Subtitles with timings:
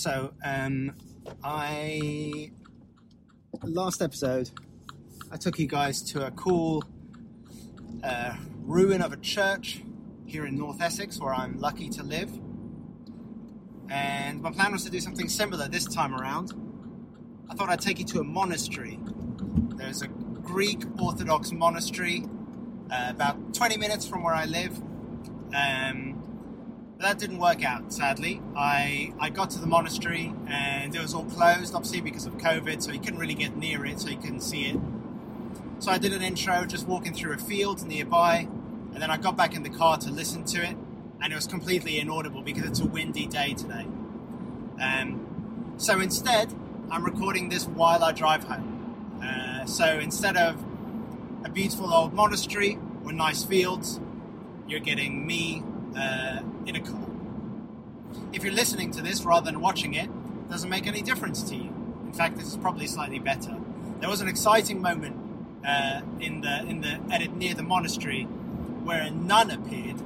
[0.00, 0.94] So, um,
[1.44, 2.52] I
[3.62, 4.50] last episode,
[5.30, 6.82] I took you guys to a cool
[8.02, 9.82] uh, ruin of a church
[10.24, 12.30] here in North Essex, where I'm lucky to live.
[13.90, 16.54] And my plan was to do something similar this time around.
[17.50, 18.98] I thought I'd take you to a monastery.
[19.76, 22.24] There's a Greek Orthodox monastery
[22.90, 24.80] uh, about 20 minutes from where I live.
[25.54, 26.09] Um,
[27.00, 28.42] but that didn't work out, sadly.
[28.54, 32.82] I, I got to the monastery and it was all closed, obviously because of COVID,
[32.82, 34.78] so you couldn't really get near it, so you couldn't see it.
[35.78, 38.48] So I did an intro just walking through a field nearby,
[38.92, 40.76] and then I got back in the car to listen to it,
[41.22, 43.86] and it was completely inaudible because it's a windy day today.
[44.78, 46.52] Um, so instead,
[46.90, 49.20] I'm recording this while I drive home.
[49.24, 50.62] Uh, so instead of
[51.44, 54.00] a beautiful old monastery or nice fields,
[54.68, 55.62] you're getting me
[55.96, 57.06] uh, in a car.
[58.32, 61.54] If you're listening to this rather than watching it, it doesn't make any difference to
[61.56, 61.72] you.
[62.04, 63.56] In fact, this is probably slightly better.
[64.00, 65.16] There was an exciting moment
[65.64, 68.24] uh, in the in the edit near the monastery
[68.84, 70.00] where a nun appeared,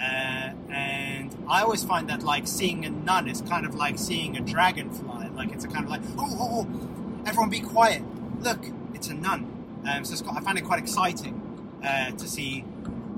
[0.00, 4.36] uh, and I always find that like seeing a nun is kind of like seeing
[4.36, 5.28] a dragonfly.
[5.34, 8.02] Like it's a kind of like oh, oh, oh everyone be quiet.
[8.40, 9.54] Look, it's a nun.
[9.88, 12.64] Um, so quite, I find it quite exciting uh, to see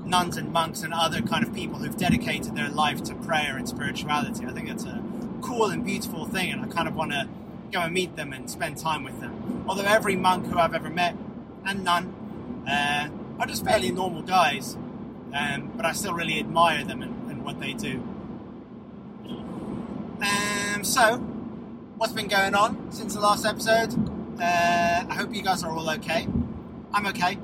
[0.05, 3.67] nuns and monks and other kind of people who've dedicated their life to prayer and
[3.67, 4.45] spirituality.
[4.45, 5.03] I think it's a
[5.41, 7.27] cool and beautiful thing, and I kind of want to
[7.71, 9.65] go and meet them and spend time with them.
[9.67, 11.15] Although every monk who I've ever met
[11.65, 14.75] and nun uh, are just fairly normal guys,
[15.33, 18.03] um, but I still really admire them and, and what they do.
[20.21, 21.17] Um, so,
[21.97, 23.93] what's been going on since the last episode?
[24.39, 26.27] Uh, I hope you guys are all okay.
[26.93, 27.37] I'm okay.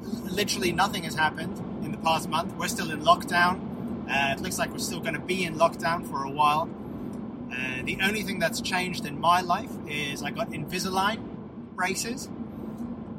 [0.00, 1.62] Literally nothing has happened
[1.98, 2.54] the past month.
[2.54, 4.08] We're still in lockdown.
[4.08, 6.68] Uh, it looks like we're still going to be in lockdown for a while.
[7.52, 11.18] Uh, the only thing that's changed in my life is I got Invisalign
[11.74, 12.26] braces.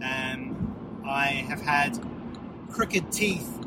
[0.03, 1.99] Um, I have had
[2.71, 3.57] crooked teeth.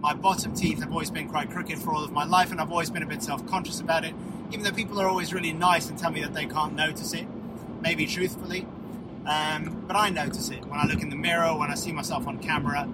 [0.00, 2.70] My bottom teeth have always been quite crooked for all of my life, and I've
[2.70, 4.14] always been a bit self conscious about it,
[4.50, 7.26] even though people are always really nice and tell me that they can't notice it,
[7.80, 8.66] maybe truthfully.
[9.26, 12.26] Um, but I notice it when I look in the mirror, when I see myself
[12.26, 12.86] on camera,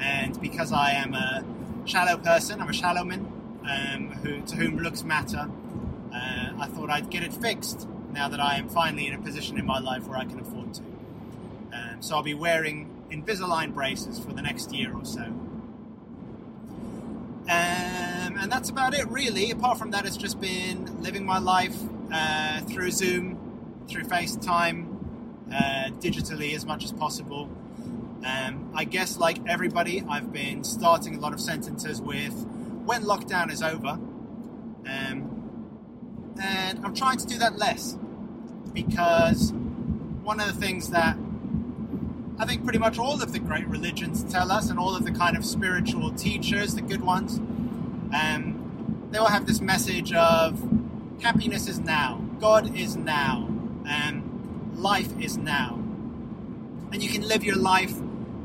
[0.00, 1.44] and because I am a
[1.84, 3.32] shallow person, I'm a shallow man
[3.68, 5.50] um, who, to whom looks matter,
[6.12, 9.58] uh, I thought I'd get it fixed now that I am finally in a position
[9.58, 10.82] in my life where I can afford to.
[11.72, 15.22] Um, so I'll be wearing Invisalign braces for the next year or so.
[17.50, 19.50] Um, and that's about it, really.
[19.50, 21.76] Apart from that, it's just been living my life
[22.12, 23.38] uh, through Zoom,
[23.88, 24.86] through FaceTime,
[25.52, 27.48] uh, digitally as much as possible.
[28.24, 32.34] Um, I guess, like everybody, I've been starting a lot of sentences with
[32.84, 33.98] when lockdown is over.
[34.88, 37.96] Um, and I'm trying to do that less
[38.72, 39.52] because
[40.22, 41.16] one of the things that
[42.38, 45.12] I think pretty much all of the great religions tell us, and all of the
[45.12, 47.38] kind of spiritual teachers, the good ones,
[48.14, 50.58] um, they all have this message of
[51.20, 53.46] happiness is now, God is now,
[53.86, 55.74] um, life is now.
[56.92, 57.94] And you can live your life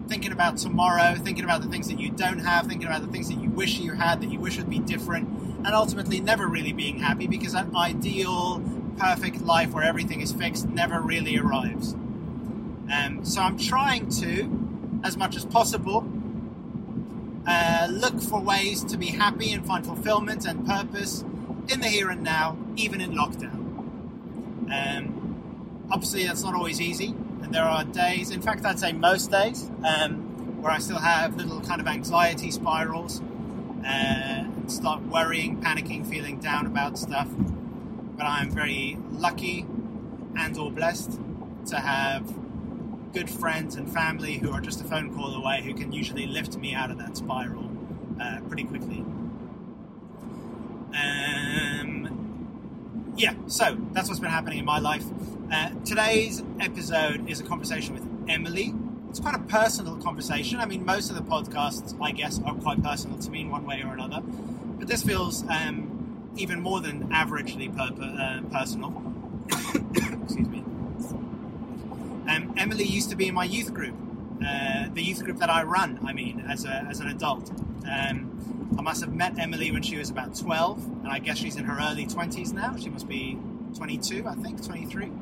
[0.07, 3.27] thinking about tomorrow, thinking about the things that you don't have, thinking about the things
[3.29, 6.73] that you wish you had, that you wish would be different, and ultimately never really
[6.73, 8.61] being happy because that ideal,
[8.97, 11.93] perfect life where everything is fixed never really arrives.
[11.93, 16.07] Um, so I'm trying to, as much as possible,
[17.47, 21.23] uh, look for ways to be happy and find fulfillment and purpose
[21.67, 23.53] in the here and now, even in lockdown.
[24.71, 27.15] Um, obviously, that's not always easy,
[27.53, 31.61] there are days, in fact, I'd say most days, um, where I still have little
[31.61, 33.21] kind of anxiety spirals
[33.83, 37.27] uh, and start worrying, panicking, feeling down about stuff.
[38.17, 39.65] But I'm very lucky
[40.37, 41.19] and or blessed
[41.67, 42.33] to have
[43.13, 46.57] good friends and family who are just a phone call away who can usually lift
[46.57, 47.71] me out of that spiral
[48.21, 49.05] uh, pretty quickly.
[50.93, 52.04] Um,
[53.15, 55.05] yeah, so that's what's been happening in my life.
[55.51, 58.73] Uh, today's episode is a conversation with Emily.
[59.09, 60.59] It's quite a personal conversation.
[60.59, 63.65] I mean, most of the podcasts, I guess, are quite personal to me in one
[63.65, 64.21] way or another.
[64.21, 69.01] But this feels um, even more than averagely per- uh, personal.
[70.23, 70.63] Excuse me.
[72.27, 73.95] Um, Emily used to be in my youth group,
[74.45, 77.49] uh, the youth group that I run, I mean, as, a, as an adult.
[77.89, 78.34] Um,
[78.77, 81.65] I must have met Emily when she was about 12, and I guess she's in
[81.65, 82.75] her early 20s now.
[82.75, 83.39] She must be
[83.75, 85.05] 22, I think, 23.
[85.05, 85.21] Um,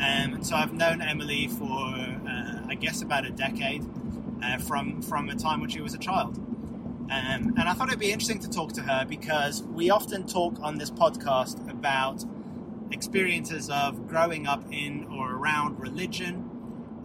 [0.00, 3.84] and so I've known Emily for, uh, I guess, about a decade
[4.42, 6.38] uh, from, from a time when she was a child.
[7.10, 10.58] Um, and I thought it'd be interesting to talk to her because we often talk
[10.60, 12.24] on this podcast about
[12.90, 16.50] experiences of growing up in or around religion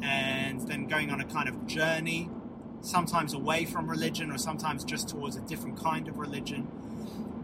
[0.02, 2.30] and then going on a kind of journey,
[2.84, 6.68] sometimes away from religion or sometimes just towards a different kind of religion.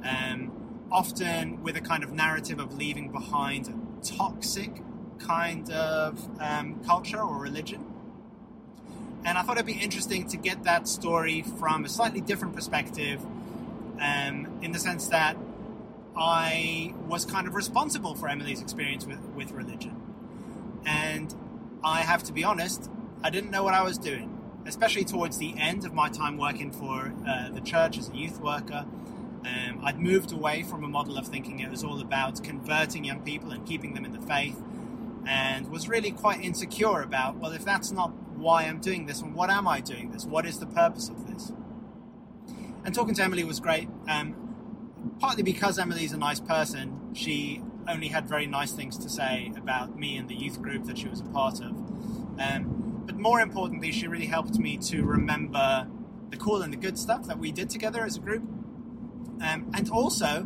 [0.03, 0.51] Um,
[0.91, 4.81] often with a kind of narrative of leaving behind a toxic
[5.19, 7.85] kind of um, culture or religion.
[9.25, 13.21] And I thought it'd be interesting to get that story from a slightly different perspective,
[13.99, 15.35] um, in the sense that
[16.15, 19.95] I was kind of responsible for Emily's experience with, with religion.
[20.85, 21.33] And
[21.83, 22.89] I have to be honest,
[23.21, 26.71] I didn't know what I was doing, especially towards the end of my time working
[26.71, 28.85] for uh, the church as a youth worker.
[29.45, 33.21] Um, I'd moved away from a model of thinking it was all about converting young
[33.21, 34.61] people and keeping them in the faith,
[35.25, 39.33] and was really quite insecure about, well, if that's not why I'm doing this, and
[39.33, 40.25] what am I doing this?
[40.25, 41.51] What is the purpose of this?
[42.83, 44.35] And talking to Emily was great, um,
[45.19, 47.13] partly because Emily's a nice person.
[47.13, 50.97] She only had very nice things to say about me and the youth group that
[50.97, 51.71] she was a part of.
[52.39, 55.87] Um, but more importantly, she really helped me to remember
[56.29, 58.43] the cool and the good stuff that we did together as a group.
[59.41, 60.45] Um, and also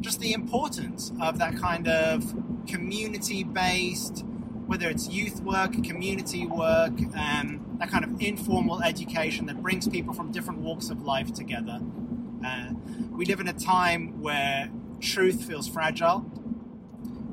[0.00, 2.34] just the importance of that kind of
[2.66, 4.26] community based,
[4.66, 10.12] whether it's youth work, community work, um, that kind of informal education that brings people
[10.12, 11.80] from different walks of life together.
[12.44, 12.72] Uh,
[13.10, 14.68] we live in a time where
[15.00, 16.30] truth feels fragile,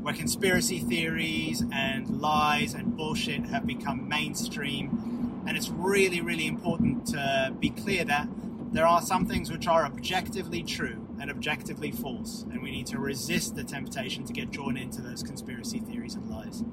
[0.04, 5.44] where conspiracy theories and lies and bullshit have become mainstream.
[5.48, 8.28] And it's really, really important to be clear that
[8.74, 13.00] there are some things which are objectively true and objectively false, and we need to
[13.00, 16.64] resist the temptation to get drawn into those conspiracy theories and lies.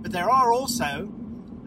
[0.00, 1.12] But there are also,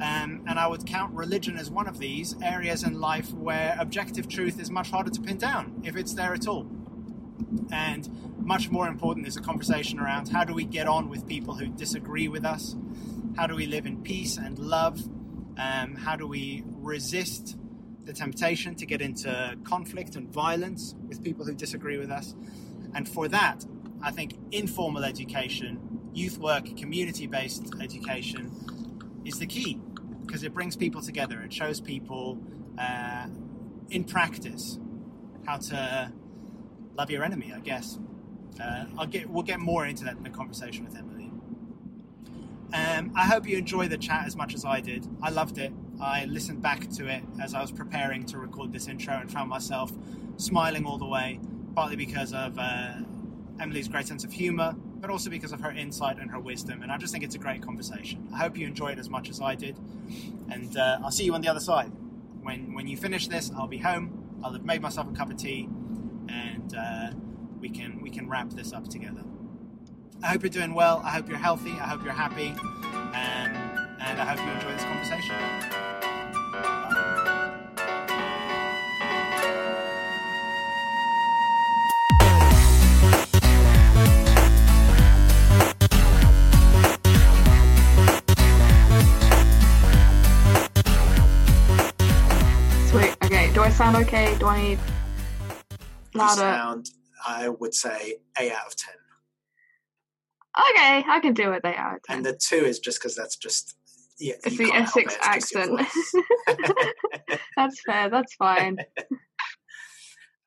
[0.01, 4.27] um, and I would count religion as one of these, areas in life where objective
[4.27, 6.67] truth is much harder to pin down, if it's there at all.
[7.71, 11.55] And much more important is a conversation around how do we get on with people
[11.55, 12.75] who disagree with us?
[13.38, 15.01] How do we live in peace and love?
[15.57, 17.57] Um, how do we resist
[18.03, 22.35] the temptation to get into conflict and violence with people who disagree with us?
[22.93, 23.65] And for that,
[24.01, 28.51] I think informal education, youth work, community based education
[29.25, 29.79] is the key
[30.25, 31.41] because it brings people together.
[31.41, 32.39] It shows people
[32.77, 33.27] uh,
[33.89, 34.79] in practice
[35.45, 36.11] how to
[36.95, 37.99] love your enemy, I guess.
[38.61, 41.31] Uh, I'll get we'll get more into that in the conversation with Emily.
[42.73, 45.05] Um, I hope you enjoy the chat as much as I did.
[45.21, 45.73] I loved it.
[45.99, 49.49] I listened back to it as I was preparing to record this intro and found
[49.49, 49.91] myself
[50.38, 51.39] smiling all the way,
[51.75, 52.93] partly because of uh,
[53.59, 56.81] Emily's great sense of humour, but also because of her insight and her wisdom.
[56.81, 58.27] And I just think it's a great conversation.
[58.33, 59.77] I hope you enjoy it as much as I did,
[60.49, 61.91] and uh, I'll see you on the other side.
[62.41, 64.39] When when you finish this, I'll be home.
[64.43, 65.69] I'll have made myself a cup of tea,
[66.29, 67.12] and uh,
[67.59, 69.23] we can we can wrap this up together.
[70.23, 71.01] I hope you're doing well.
[71.03, 71.71] I hope you're healthy.
[71.71, 75.35] I hope you're happy, um, and I hope you enjoy this conversation.
[92.89, 93.15] Sweet.
[93.24, 93.51] Okay.
[93.53, 94.38] Do I sound okay?
[94.38, 94.79] Do I need
[96.13, 96.36] Louder?
[96.36, 96.89] sound,
[97.25, 98.96] I would say, eight out of ten,
[100.72, 101.62] Okay, I can do it.
[101.63, 101.96] They are.
[101.96, 102.18] at 10.
[102.18, 103.75] and the two is just because that's just
[104.20, 104.36] yeah.
[104.44, 105.82] It's the Essex it, accent.
[107.58, 108.10] That's fair.
[108.10, 108.77] That's fine.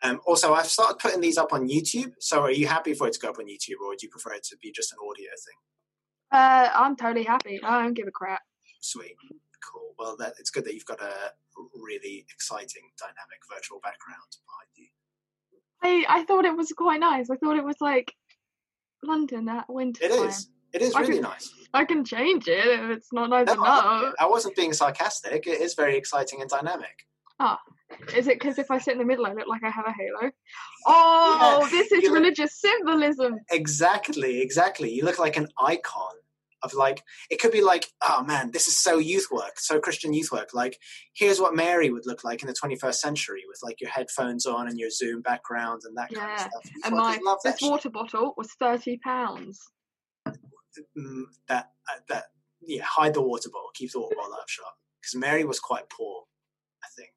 [0.02, 2.12] Um, also, I've started putting these up on YouTube.
[2.20, 4.34] So, are you happy for it to go up on YouTube, or would you prefer
[4.34, 5.58] it to be just an audio thing?
[6.30, 7.58] Uh, I'm totally happy.
[7.64, 8.42] I don't give a crap.
[8.82, 9.16] Sweet,
[9.64, 9.94] cool.
[9.98, 11.32] Well, that it's good that you've got a
[11.74, 14.88] really exciting, dynamic virtual background behind you.
[15.84, 17.28] I I thought it was quite nice.
[17.30, 18.12] I thought it was like
[19.02, 20.28] London at winter It time.
[20.28, 20.48] is.
[20.72, 21.50] It is I really can- nice.
[21.72, 24.14] I can change it if it's not nice No, enough.
[24.18, 25.46] I wasn't being sarcastic.
[25.46, 27.04] It is very exciting and dynamic.
[27.40, 27.58] Ah,
[28.16, 29.92] Is it because if I sit in the middle, I look like I have a
[29.92, 30.30] halo?
[30.86, 33.38] Oh, Yeah, this is you look- religious symbolism.
[33.50, 34.90] Exactly, exactly.
[34.92, 36.14] You look like an icon
[36.64, 40.12] of like it could be like, oh man, this is so youth work, so Christian
[40.12, 40.50] youth work.
[40.54, 40.78] Like,
[41.14, 44.68] here's what Mary would look like in the 21st century with like your headphones on
[44.68, 46.64] and your Zoom background and that kind of stuff.
[46.64, 47.70] Youth And my this shit.
[47.70, 49.60] water bottle was thirty pounds.
[50.96, 52.24] Mm, that uh, that
[52.60, 54.72] yeah, hide the water bottle, keep the water bottle out of shot.
[55.00, 56.24] Because Mary was quite poor,
[56.82, 57.10] I think.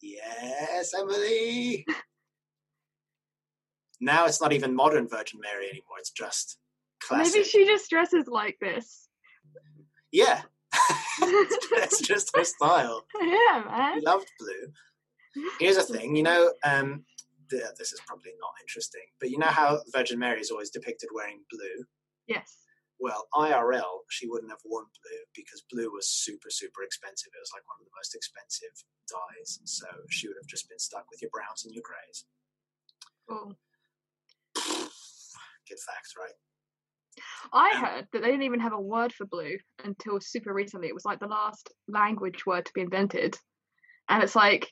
[0.00, 1.84] Yes, Emily.
[4.00, 5.98] now it's not even modern Virgin Mary anymore.
[5.98, 6.58] It's just
[7.00, 7.34] classic.
[7.34, 9.08] Maybe she just dresses like this.
[10.12, 10.42] Yeah,
[11.22, 13.04] it's just her style.
[13.20, 14.00] yeah, man.
[14.00, 15.44] She loved blue.
[15.60, 17.04] Here's a thing, you know, um,
[17.50, 21.10] th- this is probably not interesting, but you know how Virgin Mary is always depicted
[21.14, 21.84] wearing blue?
[22.26, 22.56] Yes.
[22.98, 27.30] Well, IRL, she wouldn't have worn blue because blue was super, super expensive.
[27.30, 28.74] It was like one of the most expensive
[29.06, 29.60] dyes.
[29.64, 32.26] So she would have just been stuck with your browns and your greys.
[33.28, 33.54] Cool.
[35.68, 36.34] Good facts, right?
[37.52, 40.88] I Um, heard that they didn't even have a word for blue until super recently.
[40.88, 43.38] It was like the last language word to be invented.
[44.08, 44.70] And it's like,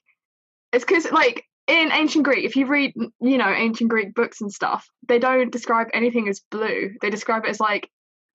[0.73, 4.53] it's because, like, in ancient Greek, if you read, you know, ancient Greek books and
[4.53, 6.93] stuff, they don't describe anything as blue.
[7.01, 7.91] They describe it as like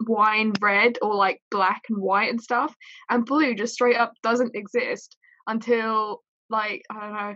[0.06, 2.76] wine red or like black and white and stuff.
[3.10, 5.16] And blue just straight up doesn't exist
[5.48, 7.36] until, like, I don't know,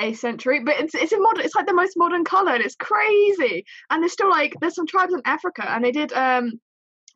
[0.00, 0.60] a century.
[0.64, 1.44] But it's it's a modern.
[1.44, 4.86] It's like the most modern color, and it's crazy and there's still like there's some
[4.86, 6.52] tribes in Africa and they did um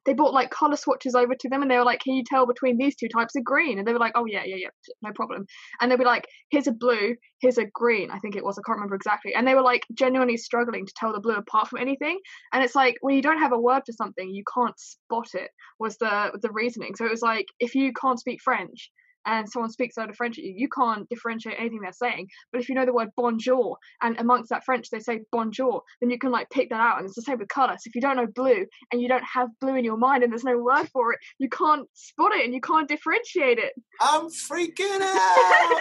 [0.06, 2.46] they brought like color swatches over to them and they were like, Can you tell
[2.46, 3.78] between these two types of green?
[3.78, 4.68] And they were like, Oh yeah, yeah, yeah,
[5.02, 5.44] no problem.
[5.80, 8.62] And they'd be like, Here's a blue, here's a green, I think it was, I
[8.64, 9.34] can't remember exactly.
[9.34, 12.18] And they were like genuinely struggling to tell the blue apart from anything.
[12.54, 15.50] And it's like when you don't have a word for something, you can't spot it
[15.78, 16.94] was the the reasoning.
[16.96, 18.90] So it was like if you can't speak French
[19.26, 22.28] and someone speaks out of French at you, you can't differentiate anything they're saying.
[22.52, 26.10] But if you know the word bonjour, and amongst that French they say bonjour, then
[26.10, 26.98] you can like pick that out.
[26.98, 27.76] And it's the same with colour.
[27.78, 30.32] So if you don't know blue and you don't have blue in your mind and
[30.32, 33.72] there's no word for it, you can't spot it and you can't differentiate it.
[34.00, 35.78] I'm freaking out!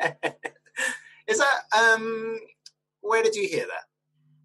[1.26, 2.38] Is that, um,
[3.02, 3.84] where did you hear that?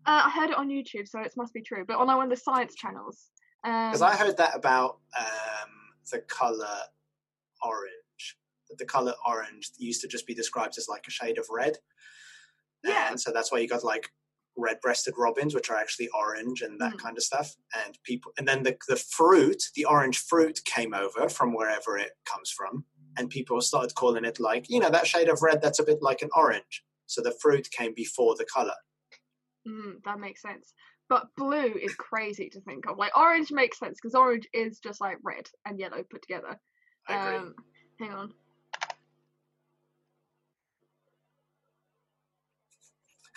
[0.06, 1.86] Uh, I heard it on YouTube, so it must be true.
[1.88, 3.30] But on one of the science channels.
[3.64, 5.70] Um, Because I heard that about um,
[6.12, 6.68] the color
[7.66, 8.38] orange.
[8.70, 11.78] That the color orange used to just be described as like a shade of red.
[12.84, 13.10] Yeah.
[13.10, 14.10] And so that's why you got like
[14.56, 17.00] red-breasted robins, which are actually orange and that Mm.
[17.00, 17.56] kind of stuff.
[17.86, 22.12] And people, and then the the fruit, the orange fruit, came over from wherever it
[22.26, 22.86] comes from,
[23.18, 26.02] and people started calling it like you know that shade of red that's a bit
[26.02, 26.84] like an orange.
[27.08, 28.76] So the fruit came before the color.
[29.68, 30.74] Mm, that makes sense.
[31.10, 32.98] But blue is crazy to think of.
[32.98, 36.60] Like orange makes sense because orange is just like red and yellow put together.
[37.08, 37.36] I agree.
[37.38, 37.56] Um,
[38.00, 38.34] hang on.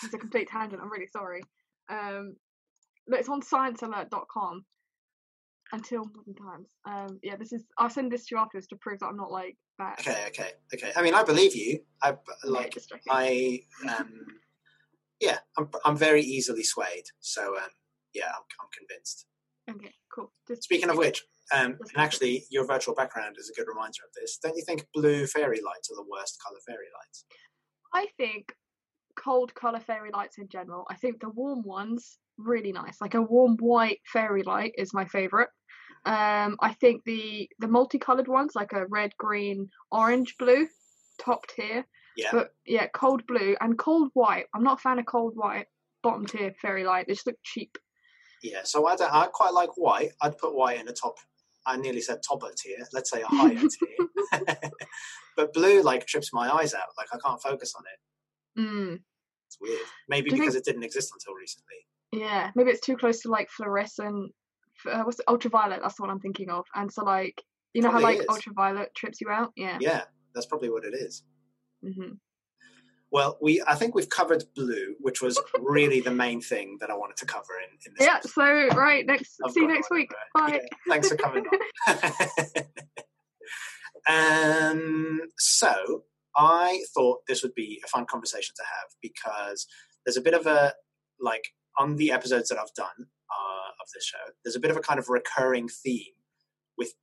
[0.02, 0.80] It's a complete tangent.
[0.82, 1.42] I'm really sorry.
[1.88, 2.36] Um,
[3.08, 4.64] but it's on sciencealert.com
[5.72, 6.68] until modern times.
[6.84, 7.64] Um, yeah, this is.
[7.78, 10.00] I'll send this to you afterwards to prove that I'm not like that.
[10.00, 10.92] okay, okay, okay.
[10.96, 11.80] I mean, I believe you.
[12.02, 12.74] I like.
[12.74, 13.02] joking.
[13.10, 14.26] I um,
[15.20, 17.04] yeah, I'm I'm very easily swayed.
[17.20, 17.70] So um,
[18.14, 19.26] yeah, I'm, I'm convinced.
[19.68, 20.32] Okay, cool.
[20.46, 21.22] Just Speaking of which,
[21.52, 24.38] um, and actually, your virtual background is a good reminder of this.
[24.42, 27.24] Don't you think blue fairy lights are the worst color fairy lights?
[27.94, 28.52] I think
[29.16, 30.86] cold colour fairy lights in general.
[30.90, 33.00] I think the warm ones really nice.
[33.00, 35.48] Like a warm white fairy light is my favourite.
[36.04, 40.68] Um, I think the the multicolored ones, like a red, green, orange, blue,
[41.18, 41.84] top tier.
[42.16, 42.30] Yeah.
[42.32, 44.46] But yeah, cold blue and cold white.
[44.54, 45.66] I'm not a fan of cold white.
[46.02, 47.06] Bottom tier fairy light.
[47.06, 47.76] They just look cheap.
[48.42, 50.10] Yeah, so I don't, I quite like white.
[50.20, 51.16] I'd put white in a top.
[51.66, 52.78] I nearly said topper tier.
[52.92, 54.50] Let's say a higher tier.
[55.36, 56.86] but blue like trips my eyes out.
[56.96, 58.60] Like I can't focus on it.
[58.60, 59.00] Mm,
[59.48, 59.80] It's weird.
[60.08, 61.76] Maybe Do because it didn't exist until recently.
[62.12, 64.32] yeah, maybe it's too close to like fluorescent.
[64.90, 65.24] Uh, what's it?
[65.28, 65.80] ultraviolet?
[65.82, 66.64] That's the one I'm thinking of.
[66.74, 67.42] And so like
[67.74, 68.26] you know how like is.
[68.28, 69.52] ultraviolet trips you out.
[69.56, 69.78] Yeah.
[69.80, 70.04] Yeah,
[70.34, 71.22] that's probably what it is.
[71.82, 72.12] hmm
[73.12, 76.96] Well, we I think we've covered blue, which was really the main thing that I
[76.96, 78.06] wanted to cover in, in this.
[78.06, 78.16] Yeah.
[78.16, 78.72] episode.
[78.72, 79.36] So right next.
[79.44, 80.10] I've see you next week.
[80.34, 80.60] Bye.
[80.62, 81.44] Yeah, thanks for coming
[81.86, 82.52] on.
[84.76, 86.04] um, so
[86.36, 89.66] I thought this would be a fun conversation to have because
[90.04, 90.74] there's a bit of a
[91.20, 91.48] like
[91.78, 94.32] on the episodes that I've done uh, of this show.
[94.44, 96.14] There's a bit of a kind of recurring theme
[96.76, 96.94] with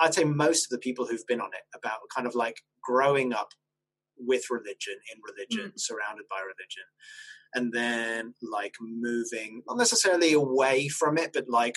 [0.00, 3.32] I'd say most of the people who've been on it about kind of like growing
[3.32, 3.52] up
[4.20, 6.84] with religion, in religion, surrounded by religion,
[7.54, 11.76] and then like moving not necessarily away from it, but like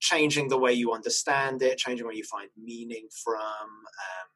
[0.00, 4.28] changing the way you understand it, changing where you find meaning from, um,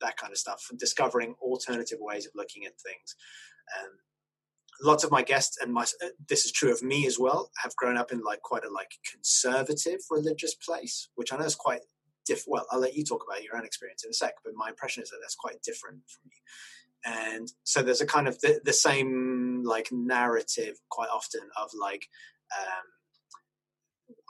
[0.00, 3.14] that kind of stuff, discovering alternative ways of looking at things.
[3.78, 3.90] Um,
[4.82, 5.84] lots of my guests and my
[6.28, 8.90] this is true of me as well have grown up in like quite a like
[9.10, 11.80] conservative religious place which i know is quite
[12.30, 14.68] diff well i'll let you talk about your own experience in a sec but my
[14.68, 16.36] impression is that that's quite different from me
[17.04, 22.06] and so there's a kind of the, the same like narrative quite often of like
[22.58, 22.86] um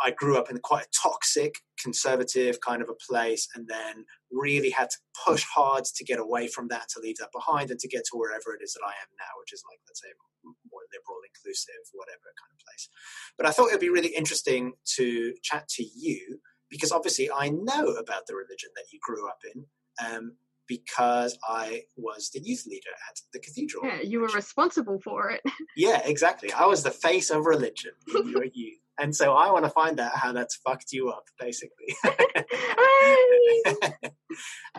[0.02, 4.71] I grew up in quite a toxic, conservative kind of a place, and then really
[4.71, 7.88] had to push hard to get away from that, to leave that behind, and to
[7.88, 10.09] get to wherever it is that I am now, which is like, let's say,
[10.45, 12.88] more liberal, inclusive, whatever kind of place.
[13.37, 16.40] But I thought it would be really interesting to chat to you
[16.71, 19.65] because obviously I know about the religion that you grew up in.
[20.05, 20.37] Um,
[20.71, 23.85] because I was the youth leader at the cathedral.
[23.85, 25.41] Yeah, you were responsible for it.
[25.77, 26.53] Yeah, exactly.
[26.53, 28.79] I was the face of religion in your youth.
[29.00, 31.97] And so I want to find out how that's fucked you up, basically.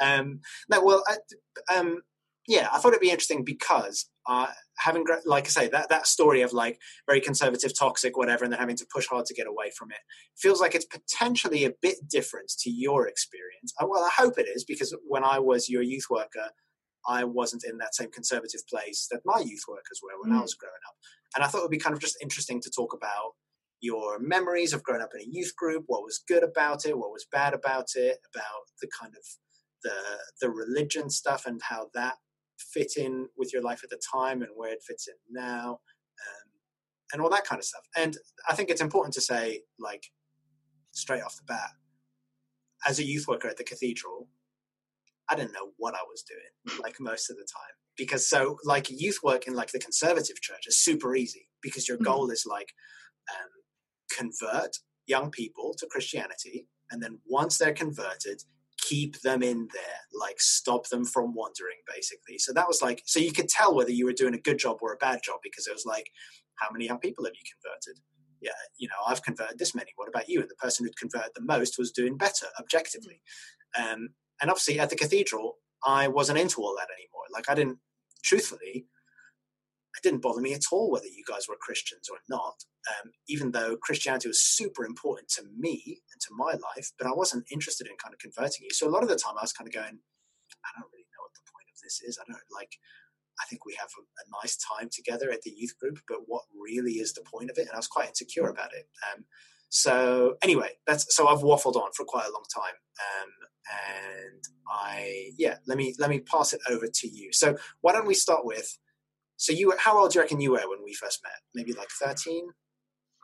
[0.02, 2.02] um, no, well, I, um,
[2.48, 4.48] yeah, I thought it'd be interesting because uh,
[4.82, 8.60] having, like I say, that, that story of like very conservative, toxic, whatever, and then
[8.60, 10.00] having to push hard to get away from it
[10.38, 13.74] feels like it's potentially a bit different to your experience.
[13.80, 16.50] Uh, well, I hope it is because when I was your youth worker,
[17.08, 20.40] I wasn't in that same conservative place that my youth workers were when mm.
[20.40, 20.96] I was growing up.
[21.36, 23.34] And I thought it would be kind of just interesting to talk about
[23.82, 27.12] your memories of growing up in a youth group, what was good about it, what
[27.12, 29.24] was bad about it, about the kind of
[29.84, 29.94] the
[30.40, 32.16] the religion stuff and how that
[32.62, 36.50] fit in with your life at the time and where it fits in now, um,
[37.14, 37.84] and all that kind of stuff.
[37.98, 38.18] And
[38.50, 40.06] I think it's important to say, like,
[40.92, 41.72] straight off the bat,
[42.88, 44.28] as a youth worker at the cathedral,
[45.30, 47.76] I didn't know what I was doing, like most of the time.
[47.98, 51.98] Because so, like, youth work in like the conservative church is super easy because your
[51.98, 52.06] mm.
[52.06, 52.74] goal is like
[53.32, 53.50] um,
[54.18, 54.78] convert
[55.08, 58.44] young people to Christianity, and then once they're converted,
[58.82, 62.38] keep them in there, like stop them from wandering, basically.
[62.38, 64.78] So that was like, so you could tell whether you were doing a good job
[64.82, 66.12] or a bad job because it was like,
[66.56, 68.02] how many young people have you converted?
[68.42, 69.92] Yeah, you know, I've converted this many.
[69.96, 70.42] What about you?
[70.42, 73.22] And the person who'd converted the most was doing better objectively.
[73.78, 74.10] Um,
[74.42, 77.26] and obviously, at the cathedral, I wasn't into all that anymore.
[77.32, 77.78] Like, I didn't,
[78.24, 78.88] truthfully,
[79.98, 83.52] it didn't bother me at all whether you guys were Christians or not, um, even
[83.52, 87.88] though Christianity was super important to me and to my life, but I wasn't interested
[87.88, 88.72] in kind of converting you.
[88.72, 90.00] So a lot of the time I was kind of going,
[90.64, 92.18] I don't really know what the point of this is.
[92.20, 92.72] I don't like,
[93.42, 96.44] I think we have a, a nice time together at the youth group, but what
[96.56, 97.68] really is the point of it?
[97.68, 98.88] And I was quite insecure about it.
[99.12, 99.26] Um,
[99.72, 103.30] so anyway, that's so I've waffled on for quite a long time, um,
[103.72, 107.32] and I yeah, let me let me pass it over to you.
[107.32, 108.78] So why don't we start with
[109.42, 111.34] so you, how old do you reckon you were when we first met?
[111.56, 112.50] Maybe like thirteen.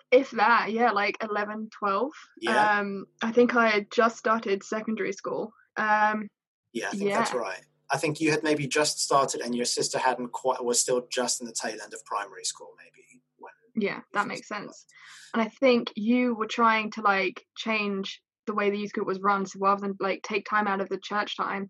[0.10, 2.12] If that, yeah, like 11, 12.
[2.40, 2.80] Yeah.
[2.80, 5.52] Um, I think I had just started secondary school.
[5.76, 6.30] Um,
[6.72, 7.18] yeah, I think yeah.
[7.18, 7.60] that's right.
[7.92, 11.42] I think you had maybe just started, and your sister hadn't quite was still just
[11.42, 13.22] in the tail end of primary school, maybe.
[13.38, 14.86] When yeah, that makes sense.
[15.34, 19.20] And I think you were trying to like change the way the youth group was
[19.20, 21.70] run, so rather than like take time out of the church time,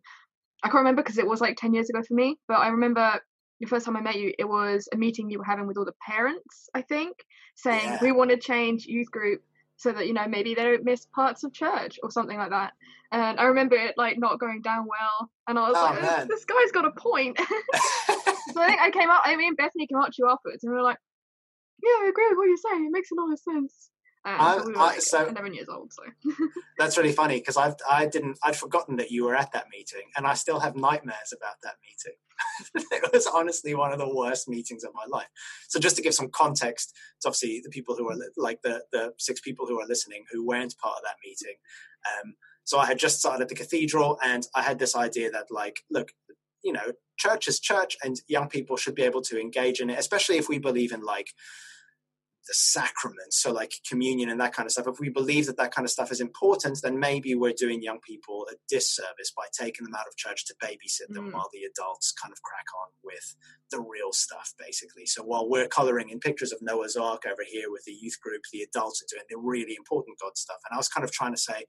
[0.63, 3.19] I can't remember because it was like 10 years ago for me, but I remember
[3.59, 5.85] the first time I met you, it was a meeting you were having with all
[5.85, 7.99] the parents, I think, saying yeah.
[8.01, 9.41] we want to change youth group
[9.77, 12.73] so that you know maybe they don't miss parts of church or something like that.
[13.11, 16.27] And I remember it like not going down well, and I was oh, like, this,
[16.27, 17.37] this, guy's got a point.
[17.39, 19.21] so I think I came up.
[19.25, 20.97] I mean, Bethany came up to you afterwards, and we were like,
[21.81, 22.85] yeah, I agree with what you're saying.
[22.85, 23.89] It makes a lot of sense.
[24.27, 26.03] Um, we were like so, 11 years old, so
[26.77, 30.09] that's really funny because I've I didn't I'd forgotten that you were at that meeting,
[30.17, 32.17] and I still have nightmares about that meeting.
[32.91, 35.27] it was honestly one of the worst meetings of my life.
[35.69, 39.13] So just to give some context, it's obviously the people who are like the the
[39.17, 41.55] six people who are listening who weren't part of that meeting.
[42.05, 42.35] Um,
[42.65, 45.79] so I had just started at the cathedral, and I had this idea that like,
[45.89, 46.11] look,
[46.63, 49.97] you know, church is church, and young people should be able to engage in it,
[49.97, 51.29] especially if we believe in like
[52.47, 54.87] the sacraments, so like communion and that kind of stuff.
[54.87, 57.99] If we believe that that kind of stuff is important, then maybe we're doing young
[57.99, 61.33] people a disservice by taking them out of church to babysit them mm.
[61.33, 63.35] while the adults kind of crack on with
[63.71, 65.05] the real stuff, basically.
[65.05, 68.41] So while we're coloring in pictures of Noah's Ark over here with the youth group,
[68.51, 70.57] the adults are doing the really important God stuff.
[70.69, 71.65] And I was kind of trying to say,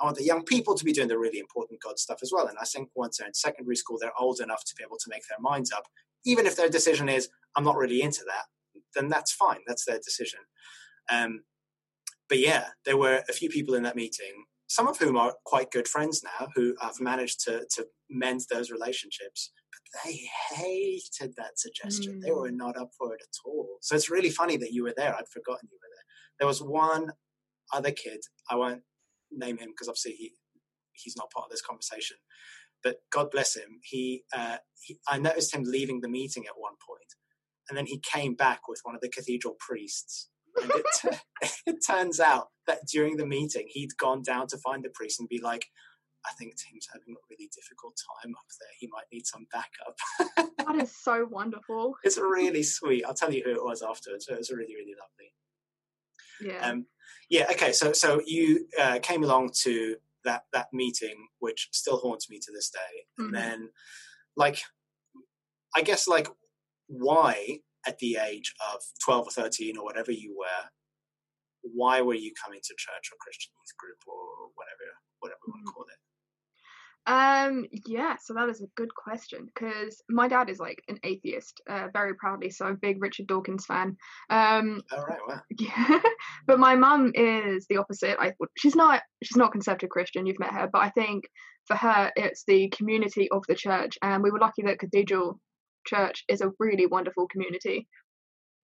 [0.00, 2.46] I want the young people to be doing the really important God stuff as well.
[2.46, 5.10] And I think once they're in secondary school, they're old enough to be able to
[5.10, 5.84] make their minds up,
[6.24, 8.46] even if their decision is, I'm not really into that
[8.94, 9.60] then that's fine.
[9.66, 10.40] That's their decision.
[11.10, 11.42] Um,
[12.28, 15.70] but yeah, there were a few people in that meeting, some of whom are quite
[15.70, 19.50] good friends now, who have managed to to mend those relationships.
[19.70, 20.20] But they
[20.54, 22.14] hated that suggestion.
[22.14, 22.22] Mm.
[22.22, 23.68] They were not up for it at all.
[23.80, 25.14] So it's really funny that you were there.
[25.14, 26.04] I'd forgotten you were there.
[26.40, 27.12] There was one
[27.72, 28.20] other kid.
[28.50, 28.82] I won't
[29.30, 30.32] name him because obviously he
[30.92, 32.16] he's not part of this conversation.
[32.82, 33.80] But God bless him.
[33.82, 37.06] He, uh, he I noticed him leaving the meeting at one point,
[37.68, 40.28] and then he came back with one of the cathedral priests.
[40.60, 44.84] And it, t- it turns out that during the meeting, he'd gone down to find
[44.84, 45.66] the priest and be like,
[46.24, 48.68] I think Tim's having a really difficult time up there.
[48.78, 50.54] He might need some backup.
[50.66, 51.94] that is so wonderful.
[52.04, 53.04] It's really sweet.
[53.04, 54.28] I'll tell you who it was afterwards.
[54.28, 56.54] It was really, really lovely.
[56.54, 56.68] Yeah.
[56.68, 56.86] Um,
[57.28, 57.46] yeah.
[57.50, 57.72] Okay.
[57.72, 62.52] So, so you uh, came along to that that meeting, which still haunts me to
[62.52, 63.22] this day.
[63.22, 63.34] Mm-hmm.
[63.34, 63.68] And then,
[64.36, 64.60] like,
[65.74, 66.28] I guess, like,
[66.92, 70.68] why at the age of 12 or 13 or whatever you were
[71.62, 74.88] why were you coming to church or christian youth group or whatever
[75.20, 75.74] whatever you want to mm-hmm.
[75.74, 75.98] call it
[77.04, 81.60] Um, yeah, so that is a good question because my dad is like an atheist,
[81.68, 83.96] uh, very proudly so, a big Richard Dawkins fan.
[84.30, 85.40] Um, All right, wow.
[85.58, 86.00] yeah,
[86.46, 88.16] but my mum is the opposite.
[88.20, 90.26] I thought she's not she's not conservative Christian.
[90.26, 91.24] You've met her, but I think
[91.66, 95.40] for her it's the community of the church, and we were lucky that Cathedral
[95.86, 97.86] Church is a really wonderful community.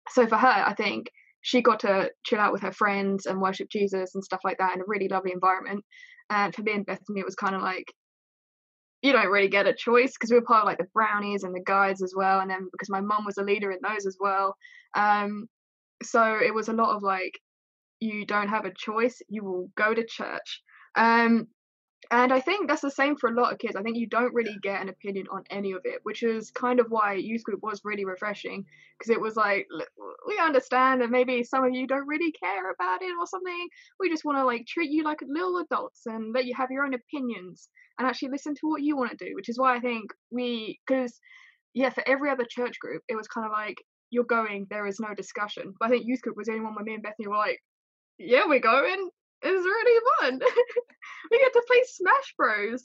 [0.09, 1.07] So for her, I think
[1.41, 4.75] she got to chill out with her friends and worship Jesus and stuff like that
[4.75, 5.83] in a really lovely environment.
[6.29, 7.85] And for me and Bethany, it was kind of like
[9.05, 11.53] you don't really get a choice because we were part of like the brownies and
[11.53, 14.17] the guides as well and then because my mum was a leader in those as
[14.19, 14.55] well
[14.95, 15.45] um
[16.01, 17.39] so it was a lot of like
[17.99, 20.61] you don't have a choice you will go to church
[20.95, 21.47] um
[22.11, 23.75] and i think that's the same for a lot of kids.
[23.75, 26.79] I think you don't really get an opinion on any of it which is kind
[26.79, 28.65] of why youth group was really refreshing
[28.97, 29.67] because it was like
[30.27, 33.67] we understand that maybe some of you don't really care about it or something.
[33.99, 36.85] We just want to like treat you like little adults and let you have your
[36.85, 39.79] own opinions and actually listen to what you want to do which is why i
[39.79, 41.19] think we because
[41.73, 43.77] yeah for every other church group it was kind of like
[44.11, 45.73] you're going there is no discussion.
[45.79, 47.59] But i think youth group was the only one where me and bethany were like
[48.17, 49.09] yeah we're going
[49.45, 50.39] it's really fun
[51.31, 52.83] we get to play smash bros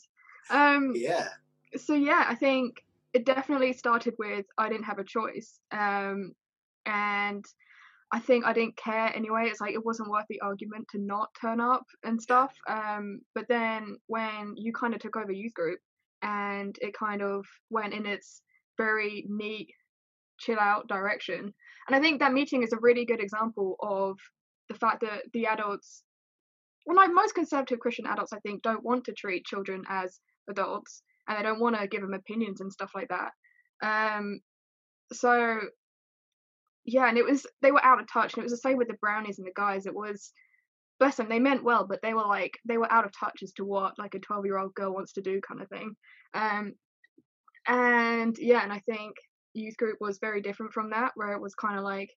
[0.51, 1.29] um Yeah.
[1.77, 2.77] so yeah i think
[3.13, 6.33] it definitely started with i didn't have a choice um
[6.87, 7.45] and
[8.13, 9.47] I think I didn't care anyway.
[9.47, 12.53] It's like it wasn't worth the argument to not turn up and stuff.
[12.69, 15.79] Um, but then when you kind of took over youth group
[16.23, 18.43] and it kind of went in its
[18.77, 19.71] very neat,
[20.41, 21.55] chill out direction.
[21.87, 24.19] And I think that meeting is a really good example of
[24.69, 26.03] the fact that the adults,
[26.87, 31.03] well, like most conservative Christian adults, I think, don't want to treat children as adults
[31.29, 33.31] and they don't want to give them opinions and stuff like that.
[33.83, 34.41] Um,
[35.13, 35.61] so
[36.85, 38.89] yeah, and it was they were out of touch, and it was the same with
[38.89, 39.87] the brownies and the guides.
[39.87, 40.33] It was
[40.99, 43.53] bless them, they meant well, but they were like they were out of touch as
[43.53, 45.95] to what like a twelve year old girl wants to do, kind of thing.
[46.35, 46.73] Um,
[47.67, 49.15] and yeah, and I think
[49.55, 52.11] youth group was very different from that, where it was kind of like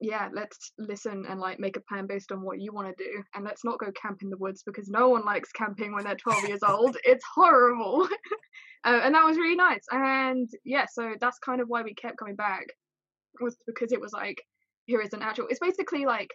[0.00, 3.22] yeah, let's listen and like make a plan based on what you want to do,
[3.34, 6.16] and let's not go camp in the woods because no one likes camping when they're
[6.16, 6.96] 12 years old.
[7.04, 8.08] It's horrible,
[8.84, 9.84] uh, and that was really nice.
[9.90, 12.64] And yeah, so that's kind of why we kept coming back
[13.40, 14.42] was because it was like
[14.86, 15.46] here is an actual.
[15.50, 16.30] It's basically like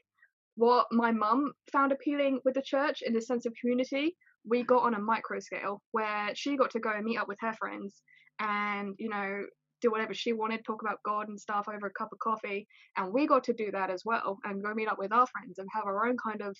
[0.56, 4.16] what my mum found appealing with the church in the sense of community.
[4.48, 7.40] We got on a micro scale where she got to go and meet up with
[7.42, 8.04] her friends
[8.40, 9.44] and you know
[9.82, 12.68] do whatever she wanted, talk about God and stuff over a cup of coffee.
[12.98, 15.58] And we got to do that as well and go meet up with our friends
[15.58, 16.56] and have our own kind of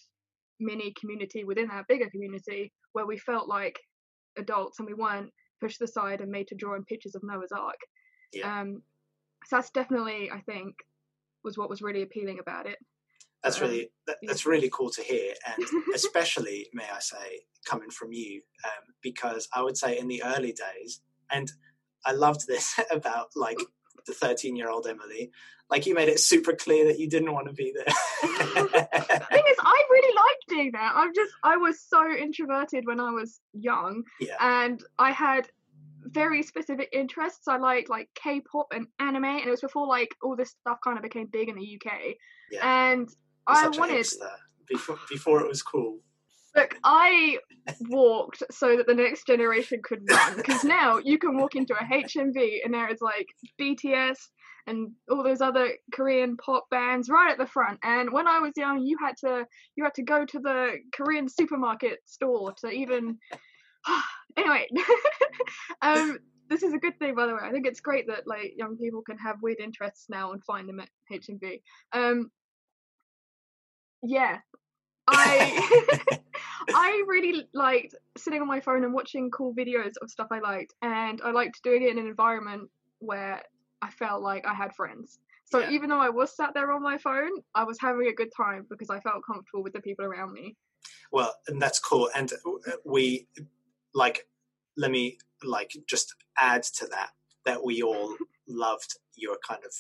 [0.60, 3.78] mini community within our bigger community where we felt like
[4.38, 5.30] adults and we weren't
[5.62, 7.80] pushed aside and made to draw in pictures of Noah's Ark.
[8.34, 8.62] Yeah.
[8.62, 8.82] Um,
[9.46, 10.76] so that's definitely, I think,
[11.44, 12.78] was what was really appealing about it.
[13.44, 17.92] That's Um, really that, that's really cool to hear, and especially may I say, coming
[17.92, 21.02] from you, um, because I would say in the early days,
[21.32, 21.52] and
[22.06, 23.60] I loved this about like
[24.06, 25.32] the thirteen-year-old Emily,
[25.70, 27.86] like you made it super clear that you didn't want to be there.
[28.56, 30.94] The thing is, I really liked doing that.
[30.96, 35.50] I'm just, I was so introverted when I was young, yeah, and I had
[36.04, 37.48] very specific interests.
[37.48, 40.98] I liked like K-pop and anime, and it was before like all this stuff kind
[40.98, 42.16] of became big in the UK.
[42.52, 42.92] yeah.
[42.92, 43.10] And
[43.48, 44.08] I wanted,
[44.68, 46.00] before before it was cool.
[46.56, 47.38] Look, I
[47.90, 50.36] walked so that the next generation could run.
[50.38, 53.28] Because now you can walk into a HMV and there is like
[53.60, 54.18] BTS
[54.68, 57.80] and all those other Korean pop bands right at the front.
[57.84, 61.30] And when I was young, you had to you had to go to the Korean
[61.30, 63.18] supermarket store to even.
[64.38, 64.68] anyway,
[65.82, 66.18] um,
[66.50, 67.42] this is a good thing, by the way.
[67.44, 70.68] I think it's great that like young people can have weird interests now and find
[70.68, 71.62] them at HMV.
[71.94, 72.32] Um,
[74.02, 74.38] yeah,
[75.08, 75.98] I
[76.74, 80.74] I really liked sitting on my phone and watching cool videos of stuff I liked,
[80.82, 83.42] and I liked doing it in an environment where
[83.82, 85.20] I felt like I had friends.
[85.46, 85.70] So Yeah.
[85.70, 88.66] even though I was sat there on my phone, I was having a good time
[88.70, 90.56] because I felt comfortable with the people around me.
[91.12, 92.10] Well, and that's cool.
[92.16, 93.28] And uh, we
[93.94, 94.28] like
[94.78, 97.12] let me like just add to that
[97.46, 98.16] that we all
[98.48, 99.74] loved your kind of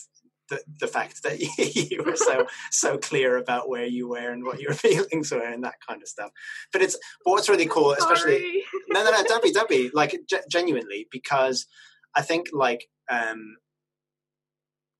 [0.49, 1.39] the, the fact that
[1.91, 5.63] you were so so clear about where you were and what your feelings were and
[5.63, 6.31] that kind of stuff.
[6.71, 8.63] But it's but what's really cool, especially Sorry.
[8.89, 11.67] no no no don't be don't be like ge- genuinely because
[12.15, 13.57] I think like um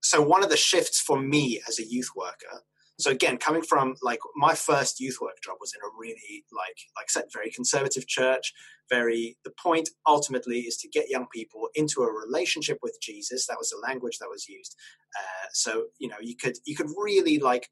[0.02, 2.64] so one of the shifts for me as a youth worker
[3.00, 6.78] so again coming from like my first youth work job was in a really like
[6.96, 8.54] like I said very conservative church
[8.90, 13.48] very the point ultimately is to get young people into a relationship with jesus.
[13.48, 14.76] That was the language that was used.
[15.18, 17.70] Uh, so you know you could you could really like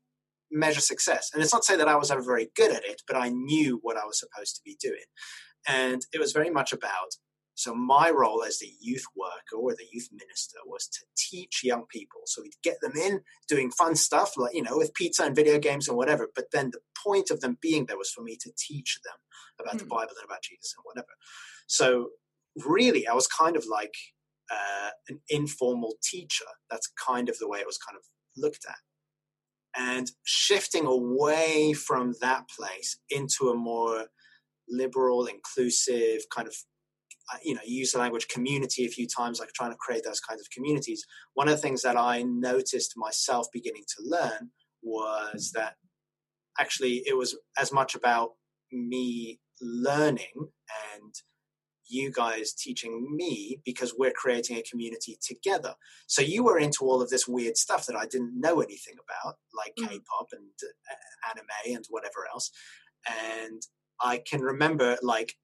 [0.51, 1.31] measure success.
[1.33, 3.29] And it's not to say that i was ever very good at it but i
[3.29, 5.05] knew what i was supposed to be doing.
[5.67, 7.15] And it was very much about
[7.55, 11.83] so my role as the youth worker or the youth minister was to teach young
[11.89, 12.21] people.
[12.25, 15.59] So we'd get them in doing fun stuff like, you know, with pizza and video
[15.59, 16.29] games and whatever.
[16.35, 19.13] But then the point of them being there was for me to teach them
[19.59, 19.79] about mm.
[19.79, 19.89] the hmm.
[19.89, 21.11] Bible and about Jesus and whatever.
[21.67, 22.09] So
[22.65, 23.93] really, I was kind of like
[24.51, 26.45] uh, an informal teacher.
[26.71, 28.03] That's kind of the way it was kind of
[28.35, 28.77] looked at.
[29.75, 34.05] And shifting away from that place into a more
[34.69, 36.55] liberal, inclusive kind of
[37.43, 40.19] you know, you use the language community a few times, like trying to create those
[40.19, 41.05] kinds of communities.
[41.33, 45.75] One of the things that I noticed myself beginning to learn was that
[46.59, 48.31] actually it was as much about
[48.71, 50.33] me learning
[50.93, 51.13] and
[51.87, 55.75] you guys teaching me because we're creating a community together.
[56.07, 59.35] So you were into all of this weird stuff that I didn't know anything about,
[59.55, 59.89] like mm.
[59.89, 62.51] K-pop and uh, anime and whatever else.
[63.41, 63.61] And
[64.01, 65.35] I can remember like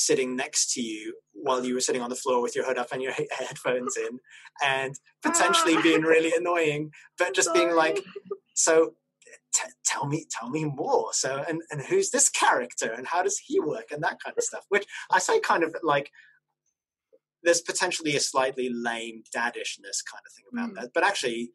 [0.00, 2.92] sitting next to you while you were sitting on the floor with your hood up
[2.92, 4.18] and your headphones in
[4.64, 5.82] and potentially ah.
[5.82, 8.00] being really annoying but just being like
[8.54, 8.94] so
[9.54, 13.38] t- tell me tell me more so and and who's this character and how does
[13.38, 16.10] he work and that kind of stuff which i say kind of like
[17.42, 20.80] there's potentially a slightly lame daddishness kind of thing about mm.
[20.80, 21.52] that but actually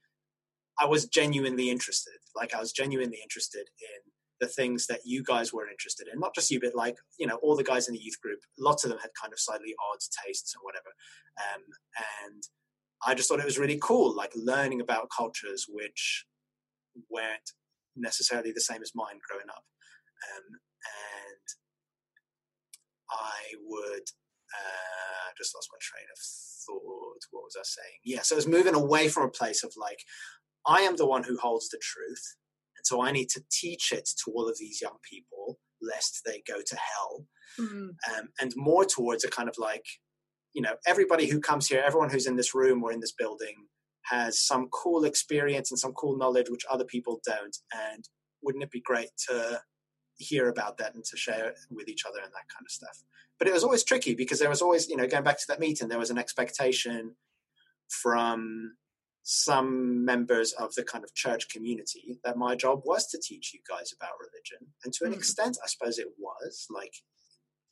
[0.80, 4.05] i was genuinely interested like i was genuinely interested in
[4.40, 6.20] the things that you guys were interested in.
[6.20, 8.84] Not just you, but like, you know, all the guys in the youth group, lots
[8.84, 10.90] of them had kind of slightly odd tastes or whatever.
[11.38, 11.64] Um,
[12.30, 12.44] and
[13.06, 16.26] I just thought it was really cool, like learning about cultures which
[17.10, 17.52] weren't
[17.96, 19.64] necessarily the same as mine growing up.
[20.36, 21.46] Um, and
[23.12, 24.08] I would
[24.54, 27.22] uh, just lost my train of thought.
[27.32, 28.00] What was I saying?
[28.04, 30.00] Yeah, so I was moving away from a place of like,
[30.68, 32.36] I am the one who holds the truth
[32.86, 36.62] so I need to teach it to all of these young people lest they go
[36.66, 37.26] to hell.
[37.60, 37.88] Mm-hmm.
[38.14, 39.86] Um, and more towards a kind of like,
[40.54, 43.56] you know, everybody who comes here, everyone who's in this room or in this building
[44.04, 47.58] has some cool experience and some cool knowledge which other people don't.
[47.74, 48.08] And
[48.44, 49.62] wouldn't it be great to
[50.18, 53.04] hear about that and to share it with each other and that kind of stuff?
[53.40, 55.60] But it was always tricky because there was always, you know, going back to that
[55.60, 57.16] meeting, there was an expectation
[57.90, 58.76] from
[59.28, 63.60] some members of the kind of church community that my job was to teach you
[63.66, 64.70] guys about religion.
[64.86, 65.18] And to an mm.
[65.18, 66.94] extent, I suppose it was like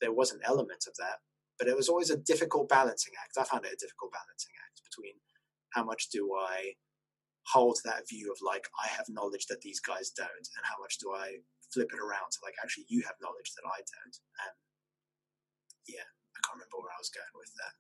[0.02, 1.22] there was an element of that,
[1.62, 3.38] but it was always a difficult balancing act.
[3.38, 5.14] I found it a difficult balancing act between
[5.78, 6.74] how much do I
[7.46, 10.98] hold that view of like, I have knowledge that these guys don't, and how much
[10.98, 11.38] do I
[11.70, 14.18] flip it around to like, actually, you have knowledge that I don't.
[14.42, 14.58] And
[15.86, 17.78] yeah, I can't remember where I was going with that.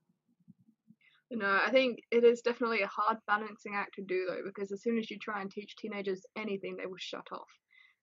[1.35, 4.83] No, I think it is definitely a hard balancing act to do though, because as
[4.83, 7.49] soon as you try and teach teenagers anything, they will shut off.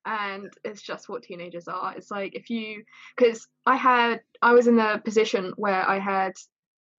[0.05, 1.93] And it's just what teenagers are.
[1.95, 2.83] It's like if you,
[3.15, 6.33] because I had, I was in the position where I had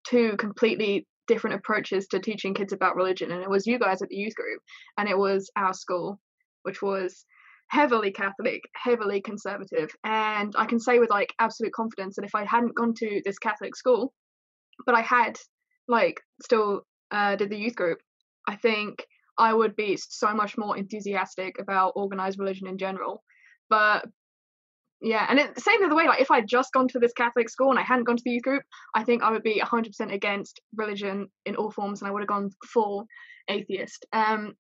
[0.08, 4.08] two completely different approaches to teaching kids about religion, and it was you guys at
[4.08, 4.60] the youth group,
[4.96, 6.18] and it was our school,
[6.62, 7.26] which was
[7.68, 9.90] heavily Catholic, heavily conservative.
[10.04, 13.38] And I can say with like absolute confidence that if I hadn't gone to this
[13.38, 14.12] Catholic school,
[14.86, 15.38] but I had
[15.88, 17.98] like still uh, did the youth group,
[18.48, 19.06] I think
[19.38, 23.22] I would be so much more enthusiastic about organized religion in general.
[23.68, 24.04] But
[25.00, 26.06] yeah, and it, same the other way.
[26.06, 28.30] Like if I'd just gone to this Catholic school and I hadn't gone to the
[28.30, 28.62] youth group,
[28.94, 32.28] I think I would be 100% against religion in all forms, and I would have
[32.28, 33.06] gone full
[33.48, 34.06] atheist.
[34.12, 34.54] Um,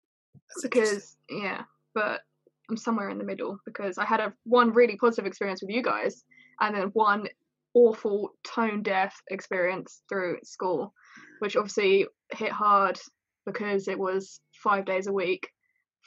[0.49, 1.61] That's because yeah,
[1.93, 2.21] but
[2.69, 5.83] I'm somewhere in the middle because I had a one really positive experience with you
[5.83, 6.23] guys,
[6.59, 7.27] and then one
[7.73, 10.93] awful tone deaf experience through school
[11.39, 12.05] which obviously
[12.35, 12.99] hit hard
[13.45, 15.49] because it was five days a week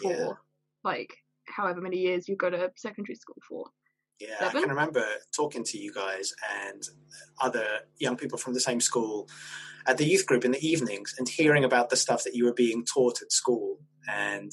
[0.00, 0.32] for yeah.
[0.84, 1.10] like
[1.48, 3.66] however many years you go to secondary school for.
[4.20, 4.56] Yeah, Seven?
[4.56, 6.32] I can remember talking to you guys
[6.64, 6.82] and
[7.40, 7.66] other
[7.98, 9.28] young people from the same school
[9.86, 12.54] at the youth group in the evenings and hearing about the stuff that you were
[12.54, 13.80] being taught at school.
[14.08, 14.52] And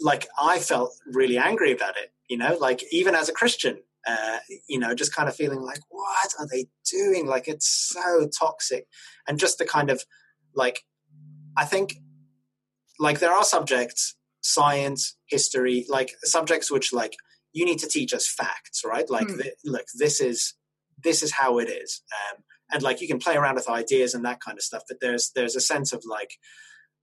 [0.00, 4.38] like, I felt really angry about it, you know, like, even as a Christian, uh,
[4.68, 7.26] you know, just kind of feeling like, what are they doing?
[7.26, 8.86] Like, it's so toxic.
[9.26, 10.04] And just the kind of
[10.54, 10.82] like,
[11.56, 11.96] I think,
[12.98, 17.14] like, there are subjects, science, history, like subjects which, like,
[17.56, 19.08] you need to teach us facts, right?
[19.08, 19.48] Like, mm.
[19.64, 20.54] look, this is
[21.02, 24.24] this is how it is, um, and like you can play around with ideas and
[24.26, 24.82] that kind of stuff.
[24.86, 26.32] But there's there's a sense of like,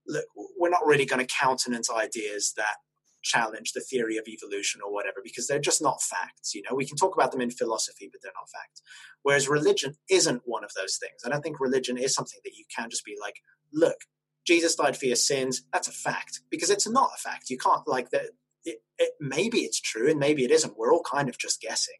[0.08, 0.26] look,
[0.58, 2.76] we're not really going to countenance ideas that
[3.24, 6.76] challenge the theory of evolution or whatever because they're just not facts you know?
[6.76, 8.82] We can talk about them in philosophy but they're not facts.
[9.24, 12.66] Whereas religion isn't one of those things i don't think religion is something that you
[12.76, 13.36] can just be like
[13.74, 13.98] look
[14.46, 17.50] jesus died for your sins that's a fact because it's not a fact.
[17.50, 18.28] You can't like that
[18.66, 20.78] it, it, maybe it's true and maybe it isn't.
[20.78, 21.98] We're all kind of just guessing.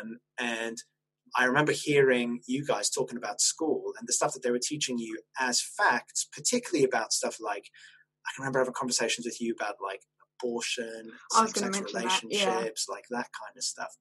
[0.00, 0.78] Um, and
[1.36, 4.98] I remember hearing you guys talking about school and the stuff that they were teaching
[4.98, 7.66] you as facts, particularly about stuff like
[8.26, 10.00] I can remember having conversations with you about like
[10.44, 12.94] abortion, same-sex relationships, yeah.
[12.94, 13.96] like that kind of stuff.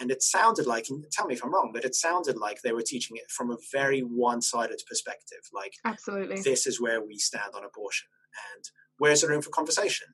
[0.00, 2.72] And it sounded like, and tell me if I'm wrong, but it sounded like they
[2.72, 5.38] were teaching it from a very one-sided perspective.
[5.52, 8.08] Like, absolutely, this is where we stand on abortion,
[8.54, 8.64] and
[8.98, 10.08] where's the room for conversation?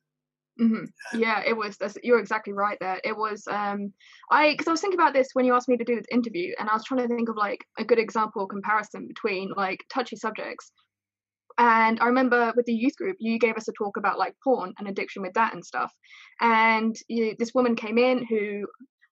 [0.61, 0.85] Mm-hmm.
[1.15, 1.79] Um, yeah, it was.
[2.03, 3.01] You're exactly right there.
[3.05, 3.47] It was.
[3.49, 3.93] Um,
[4.31, 6.53] I because I was thinking about this when you asked me to do this interview,
[6.59, 10.17] and I was trying to think of like a good example comparison between like touchy
[10.17, 10.73] subjects.
[11.59, 14.73] And I remember with the youth group, you gave us a talk about like porn
[14.79, 15.93] and addiction with that and stuff.
[16.41, 18.67] And you, this woman came in who,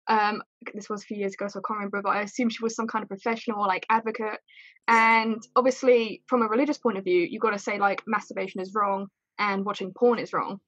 [0.08, 0.42] um,
[0.74, 2.74] this was a few years ago, so I can't remember, but I assume she was
[2.74, 4.38] some kind of professional, like advocate.
[4.88, 8.72] And obviously, from a religious point of view, you've got to say like masturbation is
[8.74, 10.60] wrong and watching porn is wrong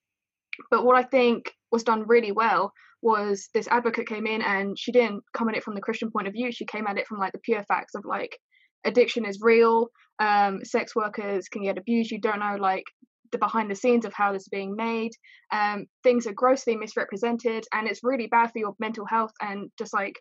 [0.70, 4.92] but what I think was done really well was this advocate came in and she
[4.92, 6.52] didn't come at it from the Christian point of view.
[6.52, 8.38] She came at it from like the pure facts of like
[8.84, 12.10] addiction is real, um, sex workers can get abused.
[12.10, 12.84] You don't know like
[13.32, 15.12] the behind the scenes of how this is being made.
[15.52, 19.94] Um, things are grossly misrepresented, and it's really bad for your mental health and just
[19.94, 20.14] like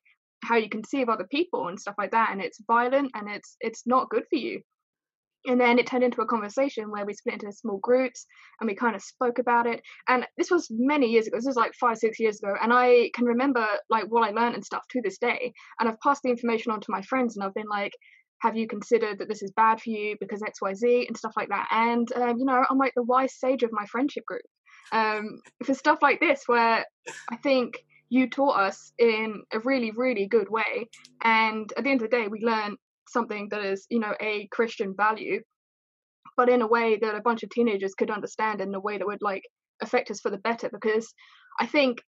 [0.43, 2.30] how you conceive other people and stuff like that.
[2.32, 4.62] And it's violent and it's it's not good for you
[5.45, 8.26] and then it turned into a conversation where we split into small groups
[8.60, 11.56] and we kind of spoke about it and this was many years ago this was
[11.56, 14.84] like five six years ago and i can remember like what i learned and stuff
[14.89, 17.69] to this day and i've passed the information on to my friends and i've been
[17.69, 17.93] like
[18.41, 21.67] have you considered that this is bad for you because xyz and stuff like that
[21.71, 24.41] and um, you know i'm like the wise sage of my friendship group
[24.91, 26.86] um, for stuff like this where
[27.30, 27.77] i think
[28.10, 30.88] you taught us in a really really good way
[31.23, 32.75] and at the end of the day we learn
[33.12, 35.41] something that is, you know, a Christian value,
[36.38, 39.08] but in a way that a bunch of teenagers could understand in a way that
[39.08, 39.43] would like
[39.82, 40.69] affect us for the better.
[40.71, 41.13] Because
[41.60, 41.99] I think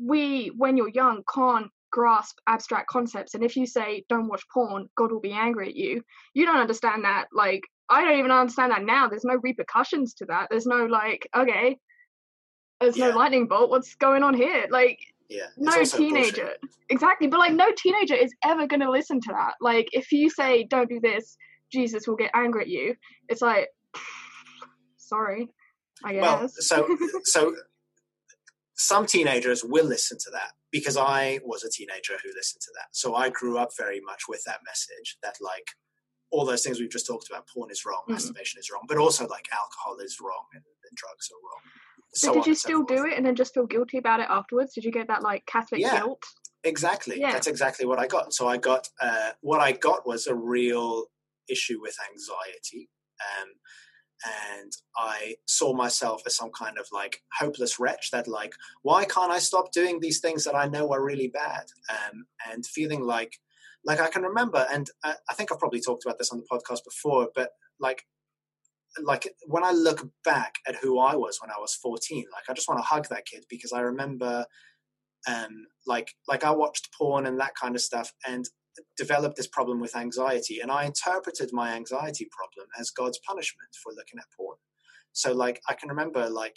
[0.00, 3.34] we, when you're young, can't grasp abstract concepts.
[3.34, 6.02] And if you say, don't watch porn, God will be angry at you,
[6.34, 7.26] you don't understand that.
[7.32, 9.08] Like, I don't even understand that now.
[9.08, 10.48] There's no repercussions to that.
[10.50, 11.76] There's no, like, okay,
[12.80, 13.10] there's yeah.
[13.10, 13.70] no lightning bolt.
[13.70, 14.66] What's going on here?
[14.70, 15.46] Like, yeah.
[15.56, 16.42] No teenager.
[16.42, 16.60] Bullshit.
[16.90, 17.26] Exactly.
[17.26, 19.54] But like no teenager is ever gonna listen to that.
[19.62, 21.38] Like if you say don't do this,
[21.72, 22.94] Jesus will get angry at you.
[23.30, 23.68] It's like
[24.98, 25.48] sorry.
[26.04, 26.22] I guess.
[26.22, 27.54] Well, so so
[28.74, 32.88] some teenagers will listen to that because I was a teenager who listened to that.
[32.92, 35.68] So I grew up very much with that message that like
[36.30, 38.14] all those things we've just talked about, porn is wrong, mm-hmm.
[38.14, 41.60] masturbation is wrong, but also like alcohol is wrong and, and drugs are wrong.
[42.14, 44.74] So did you still do it and then just feel guilty about it afterwards?
[44.74, 46.22] Did you get that like Catholic yeah, guilt?
[46.64, 47.20] Exactly.
[47.20, 47.32] Yeah.
[47.32, 48.32] That's exactly what I got.
[48.34, 51.04] So I got uh, what I got was a real
[51.48, 52.88] issue with anxiety.
[53.20, 53.48] Um,
[54.24, 59.32] and I saw myself as some kind of like hopeless wretch that like, why can't
[59.32, 61.64] I stop doing these things that I know are really bad?
[61.90, 63.36] Um, and feeling like,
[63.84, 66.46] like I can remember, and I, I think I've probably talked about this on the
[66.50, 68.04] podcast before, but like
[69.02, 72.52] like when I look back at who I was when I was 14, like I
[72.52, 74.44] just want to hug that kid because I remember
[75.28, 78.44] um like like I watched porn and that kind of stuff and
[78.96, 83.92] developed this problem with anxiety and I interpreted my anxiety problem as God's punishment for
[83.92, 84.56] looking at porn.
[85.12, 86.56] So like I can remember like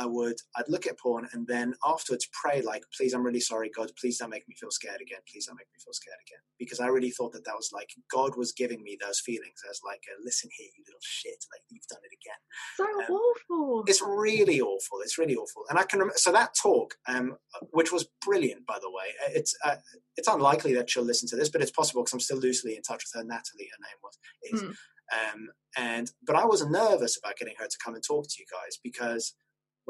[0.00, 3.70] I would I'd look at porn and then afterwards pray like, please, I'm really sorry,
[3.76, 5.20] God, please don't make me feel scared again.
[5.30, 7.90] Please don't make me feel scared again, because I really thought that that was like
[8.10, 11.62] God was giving me those feelings as like, a, listen here, you little shit, like
[11.68, 12.40] you've done it again.
[12.78, 13.84] So um, awful.
[13.86, 15.00] It's really awful.
[15.02, 15.64] It's really awful.
[15.68, 17.36] And I can remember so that talk, um,
[17.72, 19.08] which was brilliant, by the way.
[19.22, 19.76] Uh, it's uh,
[20.16, 22.82] it's unlikely that she'll listen to this, but it's possible because I'm still loosely in
[22.82, 23.24] touch with her.
[23.24, 24.16] Natalie, her name was
[24.50, 24.62] is.
[24.62, 24.74] Mm.
[25.10, 28.46] Um, and but I was nervous about getting her to come and talk to you
[28.50, 29.34] guys because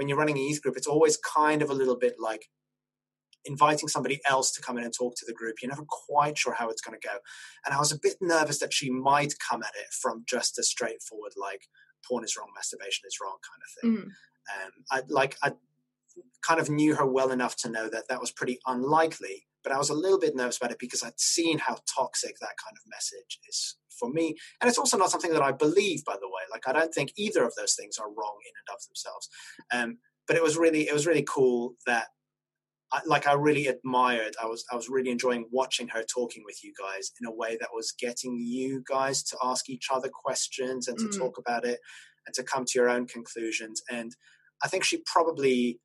[0.01, 2.49] when you're running a youth group, it's always kind of a little bit like
[3.45, 5.57] inviting somebody else to come in and talk to the group.
[5.61, 7.17] You're never quite sure how it's going to go.
[7.67, 10.63] And I was a bit nervous that she might come at it from just a
[10.63, 11.67] straightforward, like,
[12.09, 13.91] porn is wrong, masturbation is wrong kind of thing.
[13.93, 14.65] Mm.
[14.65, 15.53] Um, I like, I
[16.43, 19.79] kind of knew her well enough to know that that was pretty unlikely, but I
[19.79, 22.91] was a little bit nervous about it because I'd seen how toxic that kind of
[22.91, 24.35] message is for me.
[24.61, 26.43] And it's also not something that I believe, by the way.
[26.51, 29.29] Like I don't think either of those things are wrong in and of themselves.
[29.73, 32.07] Um, but it was really it was really cool that
[32.93, 34.35] I, like I really admired.
[34.43, 37.57] I was I was really enjoying watching her talking with you guys in a way
[37.61, 41.19] that was getting you guys to ask each other questions and to mm.
[41.19, 41.81] talk about it
[42.27, 43.83] and to come to your own conclusions.
[43.91, 44.15] And
[44.63, 45.81] I think she probably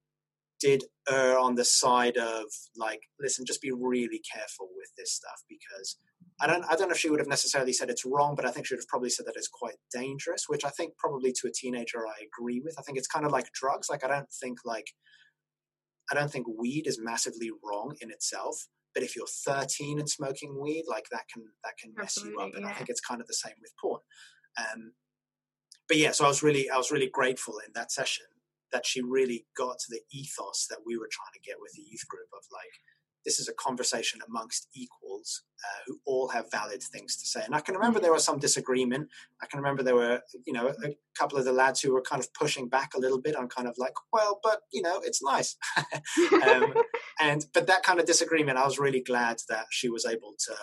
[0.60, 2.46] did err on the side of
[2.76, 5.98] like, listen, just be really careful with this stuff because
[6.42, 8.52] I don't I don't know if she would have necessarily said it's wrong, but I
[8.52, 11.48] think she would have probably said that it's quite dangerous, which I think probably to
[11.48, 12.76] a teenager I agree with.
[12.78, 13.90] I think it's kind of like drugs.
[13.90, 14.92] Like I don't think like
[16.12, 20.60] I don't think weed is massively wrong in itself, but if you're 13 and smoking
[20.62, 22.48] weed, like that can that can mess you up.
[22.48, 24.02] Absolutely, And I think it's kind of the same with porn.
[24.58, 24.94] Um,
[25.88, 28.26] but yeah, so I was really I was really grateful in that session
[28.76, 31.82] that she really got to the ethos that we were trying to get with the
[31.82, 32.76] youth group of like
[33.24, 37.42] this is a conversation amongst equals uh, who all have valid things to say.
[37.44, 39.10] And I can remember there was some disagreement.
[39.42, 42.22] I can remember there were, you know, a couple of the lads who were kind
[42.22, 45.24] of pushing back a little bit on kind of like, well, but you know, it's
[45.24, 45.56] nice.
[46.48, 46.76] um,
[47.20, 50.56] and but that kind of disagreement, I was really glad that she was able to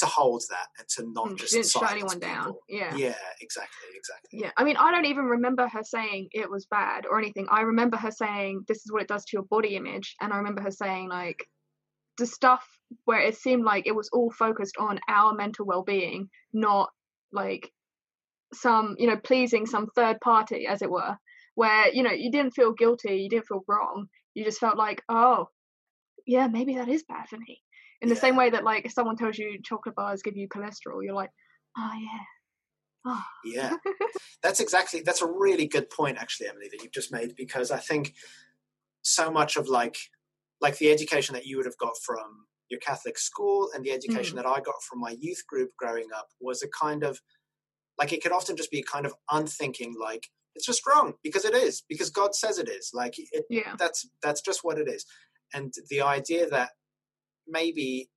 [0.00, 2.54] to hold that and to not Mm, just didn't shut anyone down.
[2.68, 2.94] Yeah.
[2.96, 4.40] Yeah, exactly, exactly.
[4.40, 7.46] Yeah, I mean, I don't even remember her saying it was bad or anything.
[7.50, 10.36] I remember her saying this is what it does to your body image, and I
[10.38, 11.46] remember her saying like
[12.18, 12.66] the stuff
[13.04, 16.90] where it seemed like it was all focused on our mental well-being, not
[17.32, 17.70] like
[18.52, 21.16] some you know pleasing some third party, as it were,
[21.54, 25.02] where you know you didn't feel guilty, you didn't feel wrong, you just felt like
[25.08, 25.48] oh
[26.26, 27.62] yeah maybe that is bad for me.
[28.02, 31.02] In the same way that like if someone tells you chocolate bars give you cholesterol,
[31.02, 31.30] you're like
[31.76, 32.24] oh yeah.
[33.06, 33.24] Oh.
[33.44, 33.76] Yeah,
[34.42, 37.78] that's exactly that's a really good point, actually, Emily, that you've just made because I
[37.78, 38.14] think
[39.02, 39.96] so much of like
[40.60, 44.34] like the education that you would have got from your Catholic school and the education
[44.34, 44.42] mm.
[44.42, 47.20] that I got from my youth group growing up was a kind of
[47.98, 51.54] like it could often just be kind of unthinking, like it's just wrong because it
[51.54, 52.90] is because God says it is.
[52.92, 53.74] Like it, yeah.
[53.78, 55.06] that's that's just what it is,
[55.54, 56.70] and the idea that
[57.50, 58.08] maybe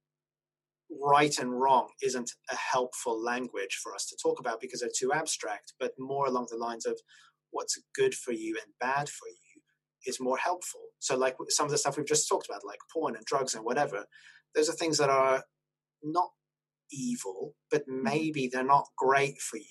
[1.01, 5.11] right and wrong isn't a helpful language for us to talk about because they're too
[5.13, 6.99] abstract, but more along the lines of
[7.51, 9.61] what's good for you and bad for you
[10.05, 10.81] is more helpful.
[10.99, 13.63] So, like some of the stuff we've just talked about, like porn and drugs and
[13.65, 14.05] whatever,
[14.55, 15.43] those are things that are
[16.03, 16.29] not
[16.91, 19.63] evil, but maybe they're not great for you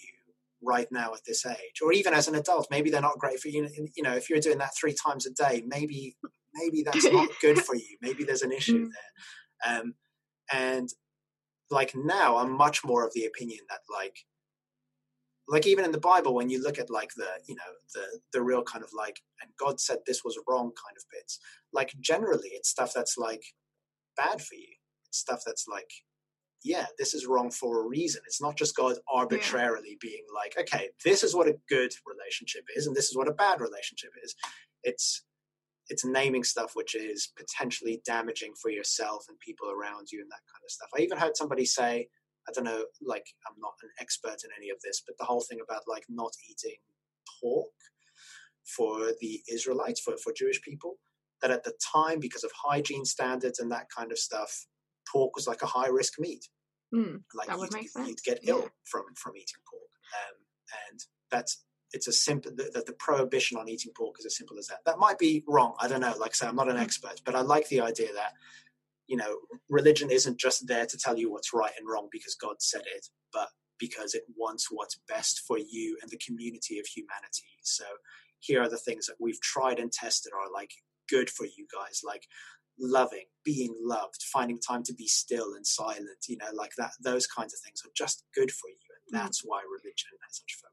[0.64, 3.48] right now at this age, or even as an adult, maybe they're not great for
[3.48, 3.68] you.
[3.96, 6.16] You know, if you're doing that three times a day, maybe
[6.54, 7.96] maybe that's not good for you.
[8.00, 8.90] Maybe there's an issue Mm.
[8.90, 9.12] there.
[9.66, 9.94] Um,
[10.52, 10.88] and
[11.70, 14.16] like now, I'm much more of the opinion that like
[15.48, 18.40] like even in the bible when you look at like the you know the the
[18.40, 21.40] real kind of like and god said this was wrong kind of bits
[21.72, 23.42] like generally it's stuff that's like
[24.16, 24.68] bad for you.
[25.08, 25.90] It's stuff that's like
[26.64, 28.22] yeah this is wrong for a reason.
[28.26, 32.86] It's not just god arbitrarily being like okay this is what a good relationship is
[32.86, 34.34] and this is what a bad relationship is.
[34.82, 35.24] It's
[35.92, 40.42] it's naming stuff which is potentially damaging for yourself and people around you and that
[40.52, 42.08] kind of stuff i even heard somebody say
[42.48, 45.44] I don't know, like I'm not an expert in any of this, but the whole
[45.48, 46.76] thing about like not eating
[47.40, 47.70] pork
[48.76, 50.96] for the Israelites, for, for Jewish people,
[51.40, 54.66] that at the time, because of hygiene standards and that kind of stuff,
[55.10, 56.44] pork was like a high risk meat.
[56.94, 57.22] Mm.
[57.34, 58.68] Like you'd, you'd get ill yeah.
[58.84, 59.90] from from eating pork,
[60.20, 60.36] um,
[60.90, 64.66] and that's it's as simple that the prohibition on eating pork is as simple as
[64.68, 64.80] that.
[64.86, 65.74] That might be wrong.
[65.80, 66.14] I don't know.
[66.18, 66.82] Like I say, I'm not an Mm.
[66.82, 68.30] expert, but I like the idea that
[69.08, 69.38] you know,
[69.70, 73.08] religion isn't just there to tell you what's right and wrong because God said it,
[73.32, 77.50] but because it wants what's best for you and the community of humanity.
[77.64, 77.84] So
[78.40, 80.72] here are the things that we've tried and tested are like
[81.10, 82.26] good for you guys, like
[82.80, 87.28] loving, being loved, finding time to be still and silent, you know, like that those
[87.28, 88.76] kinds of things are just good for you.
[89.12, 89.24] And Mm.
[89.24, 90.71] that's why religion has such focus.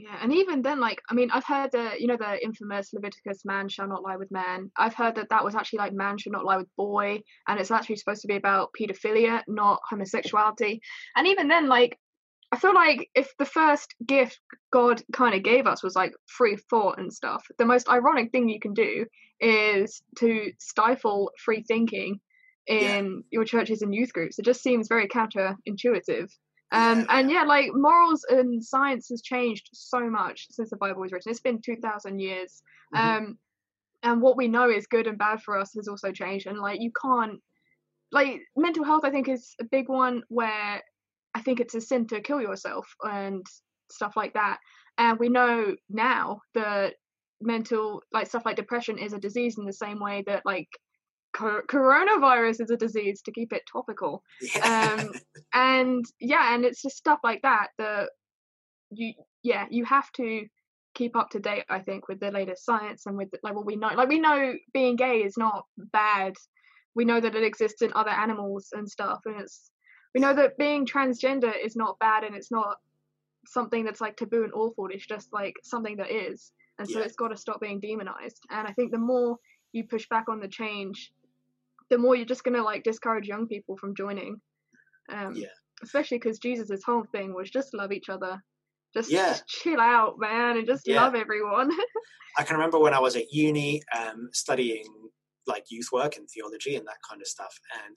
[0.00, 3.44] Yeah, and even then, like, I mean, I've heard the, you know, the infamous Leviticus,
[3.44, 4.70] man shall not lie with man.
[4.76, 7.72] I've heard that that was actually like man should not lie with boy, and it's
[7.72, 10.80] actually supposed to be about pedophilia, not homosexuality.
[11.16, 11.98] And even then, like,
[12.52, 14.38] I feel like if the first gift
[14.72, 18.48] God kind of gave us was like free thought and stuff, the most ironic thing
[18.48, 19.04] you can do
[19.40, 22.20] is to stifle free thinking
[22.68, 24.38] in your churches and youth groups.
[24.38, 26.30] It just seems very counterintuitive.
[26.70, 31.12] Um, and yeah, like morals and science has changed so much since the Bible was
[31.12, 31.30] written.
[31.30, 32.62] It's been 2,000 years.
[32.94, 33.00] Mhm.
[33.00, 33.38] Um,
[34.02, 36.46] and what we know is good and bad for us has also changed.
[36.46, 37.40] And like, you can't,
[38.12, 40.82] like, mental health, I think, is a big one where
[41.34, 43.44] I think it's a sin to kill yourself and
[43.90, 44.58] stuff like that.
[44.98, 46.96] And we know now that
[47.40, 50.68] mental, like, stuff like depression is a disease in the same way that, like,
[51.38, 54.22] co- coronavirus is a disease to keep it topical.
[54.40, 54.96] Yeah.
[55.00, 55.10] um
[55.54, 58.10] and yeah and it's just stuff like that that
[58.90, 59.12] you
[59.42, 60.46] yeah you have to
[60.94, 63.76] keep up to date i think with the latest science and with like what we
[63.76, 63.90] know.
[63.94, 66.32] Like we know being gay is not bad.
[66.94, 69.70] We know that it exists in other animals and stuff and it's
[70.14, 72.78] we know that being transgender is not bad and it's not
[73.46, 74.88] something that's like taboo and awful.
[74.90, 76.50] It's just like something that is.
[76.78, 77.04] And so Yeah.
[77.04, 78.42] it's got to stop being demonized.
[78.50, 79.36] And i think the more
[79.72, 81.12] you push back on the change
[81.90, 84.40] the more you're just going to like discourage young people from joining
[85.12, 85.46] um Yeah.
[85.82, 88.42] especially because jesus' whole thing was just love each other
[88.94, 89.28] just, Yeah.
[89.28, 91.02] just chill out man and just Yeah.
[91.02, 91.70] love everyone
[92.38, 94.86] I can remember when I was at uni um, studying
[95.48, 97.58] like youth work and theology and that kind of stuff.
[97.84, 97.96] And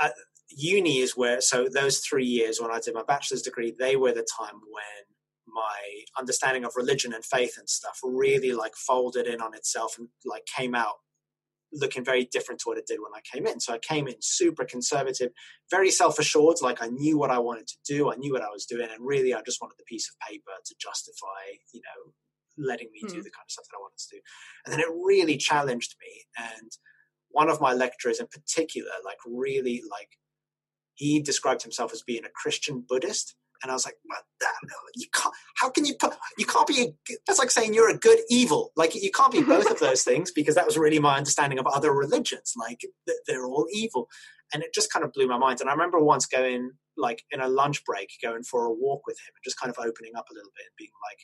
[0.00, 0.12] at
[0.50, 4.12] uni is where so those three years when I did my bachelor's degree, they were
[4.12, 5.04] the time when
[5.46, 10.08] my understanding of religion and faith and stuff really like folded in on itself and
[10.26, 10.96] like came out
[11.72, 13.60] looking very different to what it did when I came in.
[13.60, 15.30] So I came in super conservative,
[15.70, 18.50] very self assured, like I knew what I wanted to do, I knew what I
[18.50, 22.12] was doing, and really I just wanted the piece of paper to justify, you know,
[22.58, 23.08] letting me mm.
[23.08, 23.22] do hmm.
[23.22, 24.20] the kind of stuff that I wanted to do.
[24.64, 26.24] And then it really challenged me.
[26.36, 26.72] And
[27.30, 30.10] one of my lecturers in particular, like really like
[30.94, 33.36] he described himself as being a Christian Buddhist.
[33.62, 34.22] And I was like, what
[34.94, 36.92] you can't, how can you put, you can't be,
[37.26, 38.72] that's like saying you're a good evil.
[38.76, 41.66] Like you can't be both of those things because that was really my understanding of
[41.66, 42.54] other religions.
[42.56, 42.82] Like
[43.26, 44.08] they're all evil.
[44.52, 45.60] And it just kind of blew my mind.
[45.60, 49.18] And I remember once going like in a lunch break, going for a walk with
[49.18, 51.18] him and just kind of opening up a little bit and being like,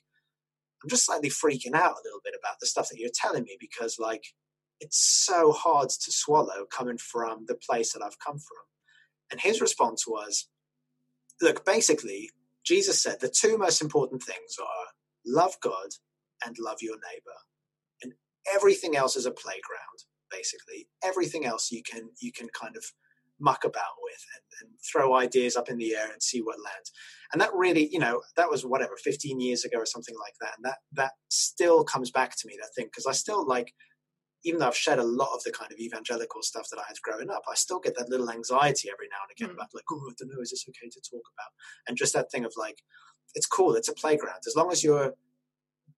[0.82, 3.56] I'm just slightly freaking out a little bit about the stuff that you're telling me
[3.58, 4.24] because like
[4.80, 8.64] it's so hard to swallow coming from the place that I've come from.
[9.30, 10.48] And his response was,
[11.44, 12.30] look, basically,
[12.64, 14.86] Jesus said the two most important things are
[15.26, 15.90] love God
[16.44, 17.38] and love your neighbor.
[18.02, 18.14] And
[18.52, 19.98] everything else is a playground,
[20.30, 20.88] basically.
[21.04, 22.84] Everything else you can you can kind of
[23.40, 26.92] muck about with and, and, throw ideas up in the air and see what lands.
[27.32, 30.52] And that really, you know, that was whatever, 15 years ago or something like that.
[30.56, 33.74] And that that still comes back to me, that thing, because I still like
[34.44, 37.00] even though I've shed a lot of the kind of evangelical stuff that I had
[37.02, 39.58] growing up, I still get that little anxiety every now and again mm.
[39.58, 41.50] about like, oh, I don't know, is this okay to talk about?
[41.88, 42.82] And just that thing of like,
[43.34, 44.40] it's cool, it's a playground.
[44.46, 45.14] As long as you're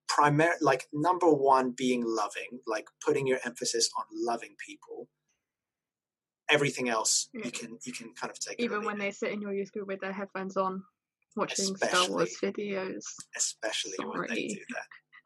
[0.09, 5.09] primary, like number one, being loving, like putting your emphasis on loving people.
[6.49, 7.47] Everything else yeah.
[7.47, 8.61] you can you can kind of take.
[8.61, 10.80] Even when they sit in your youth group with their headphones on,
[11.34, 13.03] watching especially, Star Wars videos.
[13.36, 14.11] Especially Sorry.
[14.11, 14.84] when they do that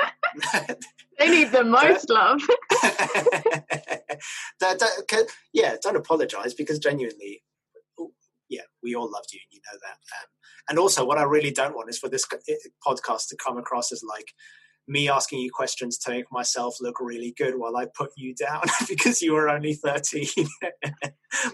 [1.19, 2.41] they need the most love.
[5.53, 7.43] yeah, don't apologize because genuinely,
[8.49, 9.93] yeah, we all loved you and you know that.
[9.93, 10.29] Um,
[10.69, 12.25] and also, what I really don't want is for this
[12.87, 14.33] podcast to come across as like
[14.91, 18.63] me asking you questions to make myself look really good while I put you down
[18.89, 20.27] because you were only 13.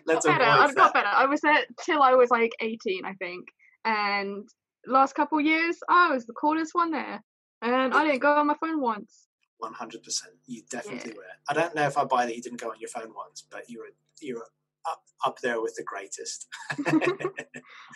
[0.06, 0.44] Let's got better.
[0.44, 1.08] I've got better.
[1.08, 3.46] I was there till I was like 18, I think.
[3.84, 4.48] And
[4.86, 7.22] last couple years, I was the coolest one there.
[7.62, 9.25] And I didn't go on my phone once.
[9.58, 10.34] One hundred percent.
[10.46, 11.16] You definitely yeah.
[11.16, 11.24] were.
[11.48, 13.68] I don't know if I buy that you didn't go on your phone once, but
[13.70, 13.88] you were
[14.20, 14.46] you were
[14.86, 16.46] up up there with the greatest.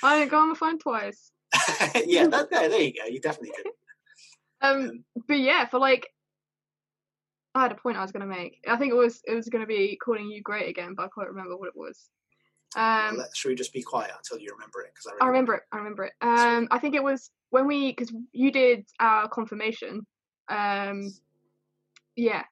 [0.02, 1.32] I didn't go on my phone twice.
[2.06, 3.06] yeah, that, there, there you go.
[3.06, 3.66] You definitely did.
[4.62, 6.06] Um, um, but yeah, for like,
[7.54, 8.62] I had a point I was going to make.
[8.68, 11.08] I think it was it was going to be calling you great again, but I
[11.14, 12.10] can't remember what it was.
[12.76, 14.92] Um, well, should we just be quiet until you remember it?
[14.92, 15.62] Because I, I remember it.
[15.72, 16.12] I remember it.
[16.20, 20.06] Um, I think it was when we because you did our confirmation.
[20.50, 21.10] Um,
[22.16, 22.42] yeah,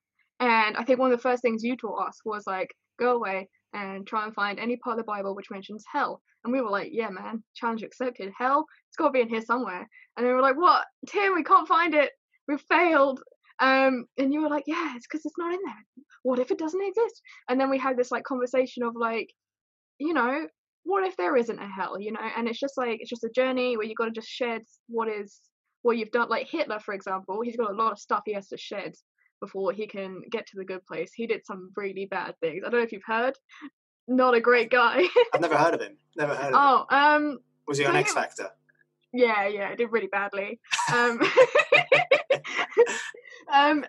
[0.41, 3.49] and I think one of the first things you taught us was like go away
[3.75, 6.21] and try and find any part of the Bible which mentions hell.
[6.45, 8.33] And we were like, yeah, man, challenge accepted.
[8.39, 9.87] Hell, it's got to be in here somewhere.
[10.17, 11.35] And they were like, what, Tim?
[11.35, 12.11] We can't find it.
[12.47, 13.21] We've failed.
[13.61, 16.05] Um, and you were like, yeah, it's because it's not in there.
[16.23, 17.21] What if it doesn't exist?
[17.49, 19.29] And then we had this like conversation of like,
[19.99, 20.47] you know,
[20.85, 22.27] what if there isn't a hell, you know?
[22.37, 25.09] And it's just like it's just a journey where you've got to just shed what
[25.09, 25.41] is
[25.83, 26.29] what you've done.
[26.29, 28.93] Like Hitler, for example, he's got a lot of stuff he has to shed
[29.41, 31.13] before he can get to the good place.
[31.15, 32.63] He did some really bad things.
[32.65, 33.35] I don't know if you've heard.
[34.07, 35.03] Not a great guy.
[35.35, 35.97] I've never heard of him.
[36.17, 36.87] Never heard of oh, him.
[36.91, 38.51] Oh, um, was he on X Factor?
[39.13, 40.61] Yeah, yeah, I did really badly.
[40.91, 41.21] Um,
[43.53, 43.85] um,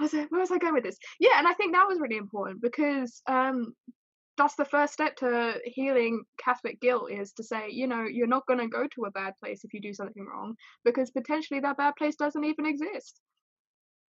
[0.00, 0.98] was it, where was I going with this?
[1.20, 3.72] Yeah, and I think that was really important because um,
[4.36, 8.46] that's the first step to healing Catholic guilt is to say, you know, you're not
[8.46, 11.76] going to go to a bad place if you do something wrong because potentially that
[11.76, 13.20] bad place doesn't even exist.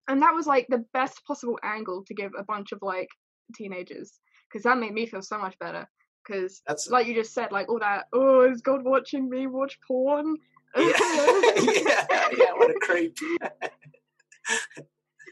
[0.07, 3.09] And that was like the best possible angle to give a bunch of like
[3.55, 5.87] teenagers because that made me feel so much better.
[6.25, 9.77] Because, that's like you just said, like all that, oh, is God watching me watch
[9.87, 10.37] porn?
[10.75, 13.15] yeah, yeah, yeah, what a creep.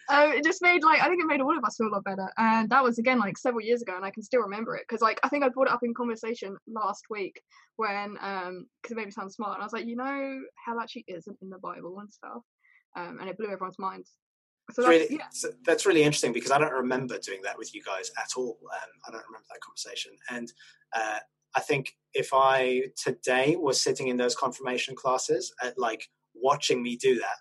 [0.09, 2.03] um, it just made like I think it made all of us feel a lot
[2.03, 4.85] better, and that was again like several years ago, and I can still remember it
[4.87, 7.41] because like I think I brought it up in conversation last week
[7.75, 10.79] when um because it made me sound smart, and I was like, you know, hell
[10.79, 12.43] actually isn't in the Bible and stuff,
[12.95, 14.11] um, and it blew everyone's minds.
[14.71, 15.27] So that's, really, yeah.
[15.31, 18.57] so that's really interesting because I don't remember doing that with you guys at all.
[18.71, 20.51] Um, I don't remember that conversation, and
[20.95, 21.19] uh,
[21.55, 26.95] I think if I today was sitting in those confirmation classes, at, like watching me
[26.95, 27.37] do that,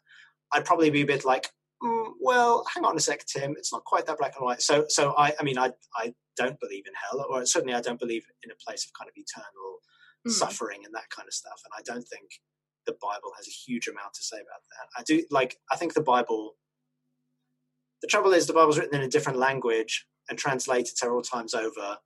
[0.52, 1.50] I'd probably be a bit like,
[1.82, 4.62] mm, well, hang on a sec, Tim, it's not quite that black and white.
[4.62, 8.00] So, so I, I mean, I, I don't believe in hell, or certainly I don't
[8.00, 9.78] believe in a place of kind of eternal
[10.26, 10.30] mm.
[10.30, 11.60] suffering and that kind of stuff.
[11.64, 12.28] And I don't think
[12.86, 14.88] the Bible has a huge amount to say about that.
[14.98, 16.54] I do like, I think the Bible,
[18.02, 21.98] the trouble is the Bible's written in a different language and translated several times over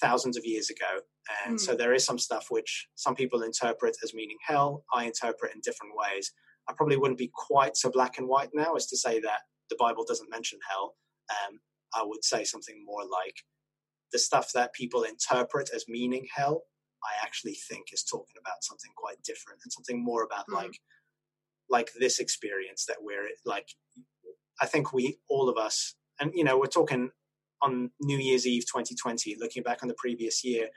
[0.00, 1.00] thousands of years ago.
[1.44, 1.60] And Mm.
[1.60, 4.84] so there is some stuff which some people interpret as meaning hell.
[4.92, 6.32] I interpret in different ways.
[6.68, 9.76] I probably wouldn't be quite so black and white now as to say that the
[9.76, 10.96] Bible doesn't mention hell.
[11.30, 11.60] Um,
[11.94, 13.42] I would say something more like
[14.12, 16.64] the stuff that people interpret as meaning hell.
[17.04, 20.54] I actually think is talking about something quite different and something more about Mm.
[20.54, 20.80] like
[21.70, 23.68] like this experience that we're like.
[24.60, 27.10] I think we all of us, and you know, we're talking
[27.62, 30.68] on New Year's Eve 2020, looking back on the previous year,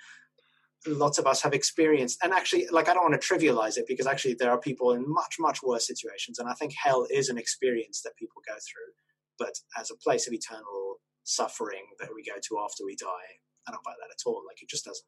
[0.88, 4.08] lots of us have experienced, and actually, like, I don't want to trivialize it because
[4.08, 6.40] actually there are people in much, much worse situations.
[6.40, 8.94] And I think hell is an experience that people go through,
[9.38, 13.30] but as a place of eternal suffering that we go to after we die,
[13.68, 14.42] I don't buy that at all.
[14.48, 15.06] Like, it just doesn't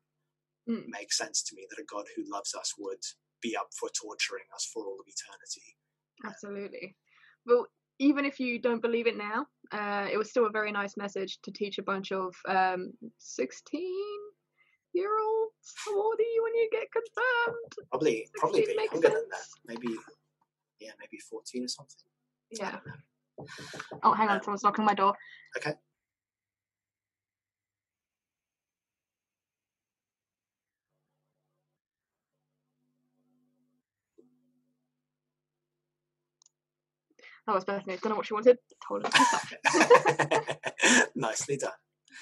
[0.69, 0.87] Mm.
[0.87, 3.03] make sense to me that a God who loves us would
[3.41, 5.75] be up for torturing us for all of eternity.
[6.23, 6.95] Absolutely.
[7.45, 7.67] Well,
[7.99, 11.39] even if you don't believe it now, uh, it was still a very nice message
[11.43, 13.81] to teach a bunch of um, 16
[14.93, 17.89] year olds how old are you when you get confirmed?
[17.89, 19.47] Probably, probably a bit younger than that.
[19.65, 19.95] Maybe,
[20.79, 21.95] yeah, maybe 14 or something.
[22.51, 22.77] Yeah.
[24.03, 25.15] Oh, hang on, Um, someone's knocking on my door.
[25.57, 25.73] Okay.
[37.47, 37.97] That was Bethany.
[38.01, 38.57] Don't know what she wanted.
[38.87, 40.41] Told her
[41.15, 41.71] Nicely done.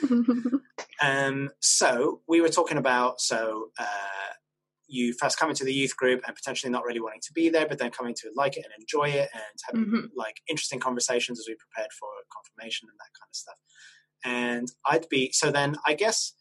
[1.01, 4.33] Um, so we were talking about so uh,
[4.87, 7.67] you first coming to the youth group and potentially not really wanting to be there,
[7.67, 10.09] but then coming to like it and enjoy it and having Mhm.
[10.15, 13.55] like interesting conversations as we prepared for confirmation and that kind of stuff.
[14.23, 16.33] And I'd be so then I guess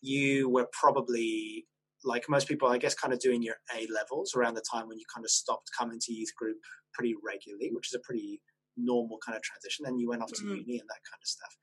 [0.00, 1.66] you were probably
[2.04, 4.98] like most people, I guess, kind of doing your A levels around the time when
[4.98, 6.58] you kind of stopped coming to youth group
[6.96, 8.40] pretty regularly, which is a pretty
[8.76, 9.84] normal kind of transition.
[9.84, 10.56] Then you went off to Mhm.
[10.66, 11.54] uni and that kind of stuff,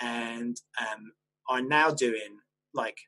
[0.00, 1.12] and um,
[1.48, 2.38] are now doing
[2.72, 2.98] like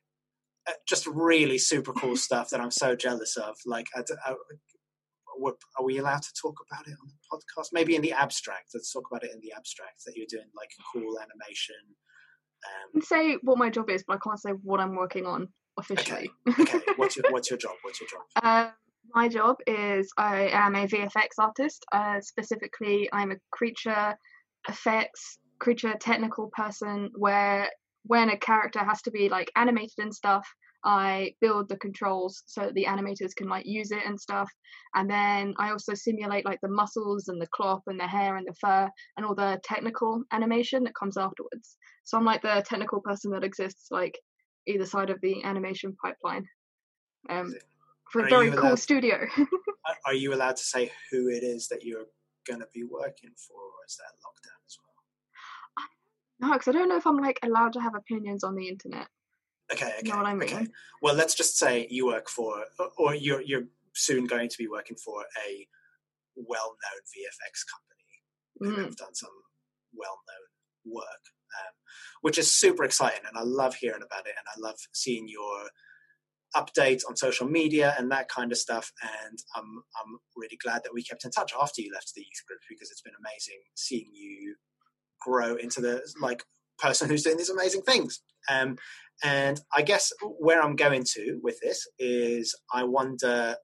[0.69, 3.55] uh, just really super cool stuff that I'm so jealous of.
[3.65, 4.35] Like, I, I-
[5.39, 7.67] what- are we allowed to talk about it on the podcast?
[7.71, 8.69] Maybe in the abstract.
[8.73, 11.75] Let's talk about it in the abstract that you're doing like cool animation.
[12.95, 15.47] Um, say what my job is, but I can't say what I'm working on
[15.77, 16.31] officially.
[16.59, 17.75] okay, what's your what's your job?
[17.83, 18.21] What's your job?
[18.43, 18.71] Uh,
[19.13, 21.85] my job is I am a VFX artist.
[21.91, 24.15] Uh, specifically, I'm a creature
[24.67, 27.11] effects, creature technical person.
[27.15, 27.69] Where
[28.03, 30.47] when a character has to be like animated and stuff,
[30.83, 34.49] I build the controls so that the animators can like use it and stuff.
[34.95, 38.47] And then I also simulate like the muscles and the cloth and the hair and
[38.47, 41.77] the fur and all the technical animation that comes afterwards.
[42.03, 44.17] So I'm like the technical person that exists like
[44.65, 46.45] either side of the animation pipeline.
[47.29, 47.53] Um,
[48.11, 49.27] for a very cool allowed- studio.
[50.05, 52.05] Are- you allowed to say who it is that you're
[52.47, 56.49] going to be working for, or is that lockdown as well?
[56.49, 59.07] no, because I don't know if I'm like allowed to have opinions on the internet.
[59.71, 60.67] Okay, okay, You know what I okay.
[61.01, 62.63] Well, let's just say you work for,
[62.97, 65.67] or you're you're soon going to be working for a
[66.35, 68.85] well-known VFX company who Mm.
[68.85, 69.29] have done some
[69.93, 71.23] well-known work,
[71.59, 71.73] um,
[72.21, 75.69] which is super exciting, and I love hearing about it, and I love seeing your
[76.55, 78.91] updates on social media and that kind of stuff.
[79.01, 82.45] And I'm I'm really glad that we kept in touch after you left the youth
[82.47, 84.55] group because it's been amazing seeing you
[85.21, 86.43] grow into the like
[86.77, 88.21] person who's doing these amazing things.
[88.49, 88.77] Um,
[89.23, 93.55] and I guess where I'm going to with this is I wonder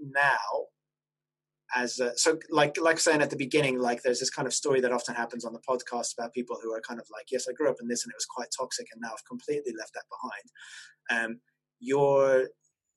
[0.00, 0.66] now
[1.74, 4.80] as a, so like like saying at the beginning like there's this kind of story
[4.80, 7.52] that often happens on the podcast about people who are kind of like yes I
[7.52, 10.04] grew up in this and it was quite toxic and now I've completely left that
[10.10, 11.40] behind um
[11.80, 12.48] you're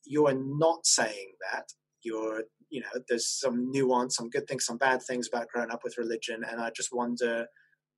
[0.06, 1.66] you're not saying that.
[2.04, 5.84] You're you know there's some nuance some good things some bad things about growing up
[5.84, 7.46] with religion and I just wonder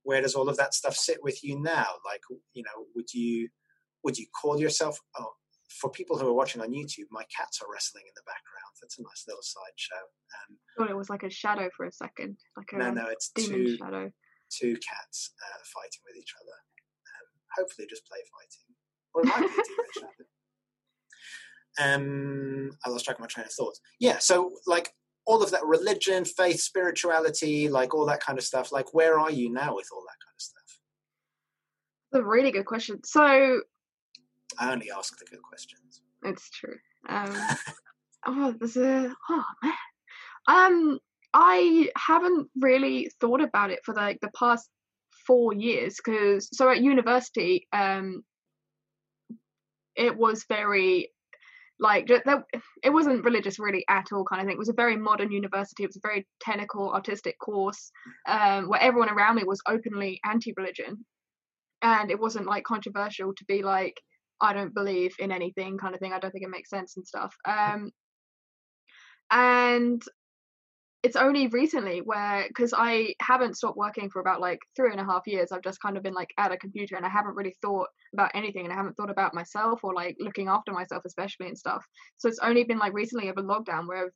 [0.02, 1.86] where does all of that stuff sit with you now?
[2.04, 2.20] Like
[2.52, 3.48] you know would you
[4.04, 5.32] would you call yourself oh
[5.80, 8.72] for people who are watching on youtube my cats are wrestling in the background.
[8.80, 10.04] That's a nice little sideshow
[10.36, 13.30] um, thought it was like a shadow for a second, like a no no it's
[13.34, 14.12] demon two shadow.
[14.52, 17.26] two cats uh, fighting with each other um,
[17.58, 18.68] hopefully just play fighting.
[19.14, 20.15] Or it might be a demon shadow
[21.78, 24.92] um i lost track of my train of thought yeah so like
[25.26, 29.30] all of that religion faith spirituality like all that kind of stuff like where are
[29.30, 30.80] you now with all that kind of stuff
[32.12, 33.02] That's a really good question.
[33.04, 33.60] So
[34.58, 36.76] i only ask the good questions it's true.
[37.08, 37.34] Um,
[38.26, 39.74] oh, there's a oh man.
[40.48, 40.98] Um,
[41.32, 44.68] I haven't really thought about it for like the past
[45.26, 48.22] four years because so at university, um,
[49.94, 51.10] it was very
[51.78, 54.54] like it wasn't religious really at all kind of thing.
[54.54, 55.84] It was a very modern university.
[55.84, 57.90] It was a very technical, artistic course
[58.28, 61.04] um, where everyone around me was openly anti-religion.
[61.82, 63.94] and it wasn't like controversial to be like
[64.40, 66.12] I don't believe in anything kind of thing.
[66.12, 67.34] I don't think it makes sense and stuff.
[67.46, 67.90] Um,
[69.30, 70.02] and
[71.02, 75.04] it's only recently where because I haven't stopped working for about like three and a
[75.04, 75.52] half years.
[75.52, 78.32] I've just kind of been like at a computer and I haven't really thought about
[78.34, 81.84] anything and I haven't thought about myself or like looking after myself especially and stuff.
[82.16, 84.12] So it's only been like recently over lockdown where I've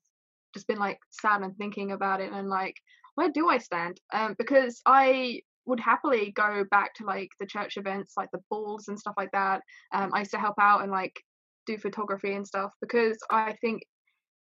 [0.55, 2.74] just been like sad and thinking about it and like
[3.14, 4.01] where do I stand?
[4.12, 8.89] Um, because I would happily go back to like the church events, like the balls
[8.89, 9.61] and stuff like that.
[9.93, 11.14] Um, I used to help out and like
[11.66, 13.83] do photography and stuff because I think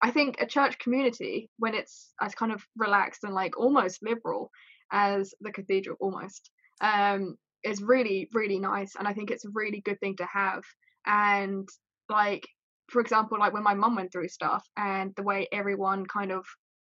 [0.01, 4.51] I think a church community when it's as kind of relaxed and like almost liberal
[4.91, 6.49] as the cathedral almost
[6.81, 10.63] um, is really really nice and I think it's a really good thing to have
[11.05, 11.67] and
[12.09, 12.47] like
[12.89, 16.45] for example like when my mum went through stuff and the way everyone kind of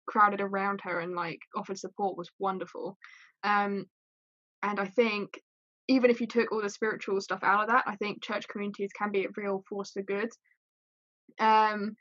[0.07, 2.97] crowded around her and like offered support was wonderful
[3.45, 3.85] um,
[4.63, 5.39] and I think
[5.89, 8.91] even if you took all the spiritual stuff out of that, I think church communities
[8.99, 10.31] can be a real force for good.
[11.39, 11.97] Um,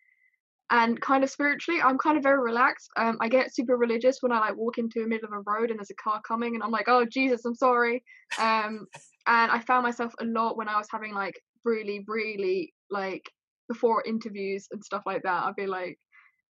[0.74, 2.90] and kind of spiritually, I'm kind of very relaxed.
[2.98, 5.70] Um, I get super religious when I like walk into the middle of a road
[5.70, 8.04] and there's a car coming, and I'm like, oh Jesus, I'm sorry.
[8.40, 8.88] Um,
[9.28, 13.30] and I found myself a lot when I was having like really, really like
[13.68, 15.44] before interviews and stuff like that.
[15.44, 16.00] I'd be like,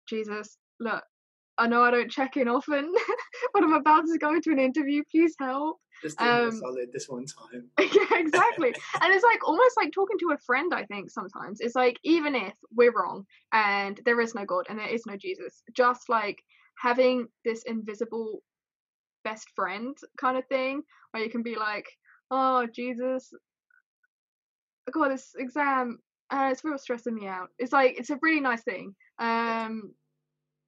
[0.09, 1.01] Jesus, look,
[1.59, 2.91] I know I don't check in often,
[3.53, 5.03] but I'm about to go to an interview.
[5.11, 5.77] Please help.
[6.01, 7.69] Just um, solid this one time.
[7.79, 8.73] yeah, exactly.
[9.01, 11.59] and it's like almost like talking to a friend, I think, sometimes.
[11.59, 15.17] It's like, even if we're wrong and there is no God and there is no
[15.17, 16.41] Jesus, just like
[16.77, 18.41] having this invisible
[19.25, 20.81] best friend kind of thing
[21.11, 21.85] where you can be like,
[22.31, 23.33] oh, Jesus,
[24.87, 25.99] I got this exam
[26.31, 27.49] and it's real stressing me out.
[27.57, 28.95] It's like, it's a really nice thing.
[29.19, 29.93] Um,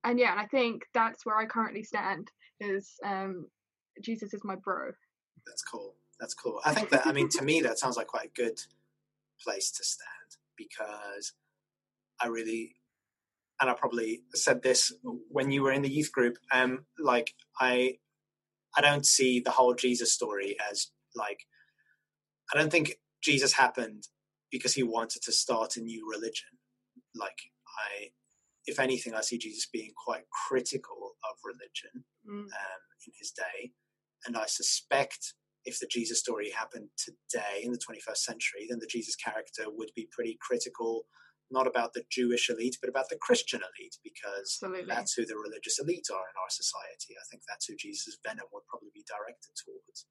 [0.03, 2.29] and yeah, and I think that's where I currently stand
[2.59, 3.47] is um,
[4.01, 4.91] Jesus is my bro.
[5.45, 5.95] That's cool.
[6.19, 6.59] That's cool.
[6.65, 8.59] I think that I mean to me that sounds like quite a good
[9.43, 11.33] place to stand because
[12.21, 12.75] I really
[13.61, 14.91] and I probably said this
[15.29, 16.37] when you were in the youth group.
[16.51, 17.97] Um, like I,
[18.75, 21.45] I don't see the whole Jesus story as like,
[22.51, 24.07] I don't think Jesus happened
[24.51, 26.49] because he wanted to start a new religion.
[27.15, 27.37] Like
[27.77, 28.09] I,
[28.65, 32.45] if anything, I see Jesus being quite critical of religion mm.
[32.45, 33.71] um, in his day,
[34.25, 35.33] and I suspect
[35.65, 39.91] if the Jesus story happened today in the 21st century, then the Jesus character would
[39.95, 41.05] be pretty critical,
[41.51, 44.85] not about the Jewish elite, but about the Christian elite, because Absolutely.
[44.87, 47.13] that's who the religious elite are in our society.
[47.13, 50.07] I think that's who Jesus' venom would probably be directed towards.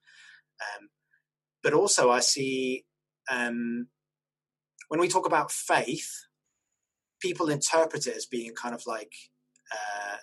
[0.60, 0.88] Um,
[1.62, 2.84] but also, I see
[3.30, 3.88] um,
[4.88, 6.10] when we talk about faith,
[7.20, 9.12] people interpret it as being kind of like
[9.72, 10.16] uh,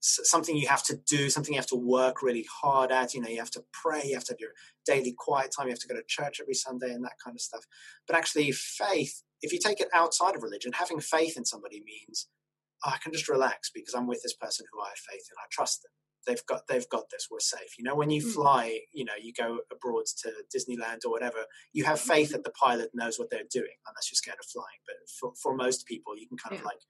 [0.00, 3.14] something you have to do, something you have to work really hard at.
[3.14, 4.52] You know, you have to pray, you have to have your
[4.84, 7.40] daily quiet time, you have to go to church every Sunday and that kind of
[7.40, 7.64] stuff.
[8.06, 12.28] But actually, faith, if you take it outside of religion, having faith in somebody means
[12.84, 15.36] oh, I can just relax because I'm with this person who I have faith in.
[15.38, 15.90] I trust them.
[16.26, 17.28] They've got they've got this.
[17.30, 17.78] We're safe.
[17.78, 18.30] You know, when you hmm.
[18.30, 21.44] fly, you know, you go abroad to Disneyland or whatever.
[21.72, 24.80] You have faith that the pilot knows what they're doing, unless you're scared of flying.
[24.86, 26.60] But for for most people, you can kind yeah.
[26.60, 26.80] of like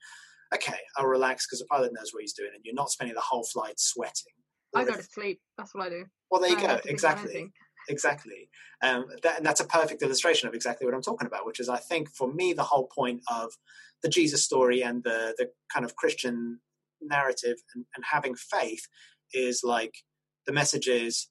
[0.54, 3.20] okay, I'll relax because the pilot knows what he's doing, and you're not spending the
[3.20, 4.32] whole flight sweating.
[4.74, 5.40] I go to sleep.
[5.56, 6.04] That's what I do.
[6.30, 6.80] Well, there you I go.
[6.86, 7.52] Exactly.
[7.88, 8.48] Exactly.
[8.82, 11.68] Um, that, and that's a perfect illustration of exactly what I'm talking about, which is,
[11.68, 13.52] I think, for me, the whole point of
[14.02, 16.60] the Jesus story and the the kind of Christian
[17.00, 18.88] narrative and, and having faith
[19.32, 19.94] is like
[20.46, 21.28] the message is,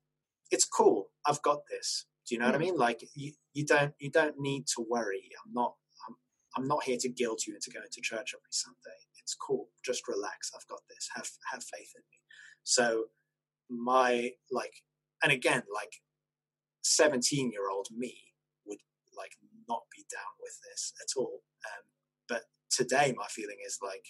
[0.52, 1.08] it's cool.
[1.26, 2.06] I've got this.
[2.28, 2.54] Do you know mm.
[2.54, 2.68] what I mm.
[2.68, 2.78] mean?
[2.78, 5.30] Like you, you don't you don't need to worry.
[5.46, 5.74] I'm not
[6.08, 6.16] I'm,
[6.58, 9.70] I'm not here to guilt you into going to church every Sunday it's cool.
[9.84, 10.52] Just relax.
[10.56, 11.10] I've got this.
[11.16, 12.20] Have have faith in me.
[12.64, 13.06] So
[13.70, 14.74] my like,
[15.24, 15.94] and again, like,
[16.84, 18.16] seventeen year old me
[18.68, 18.78] would
[19.18, 19.32] like
[19.68, 21.42] not be down with this at all.
[21.66, 21.86] Um,
[22.30, 24.06] but today, my feeling is like,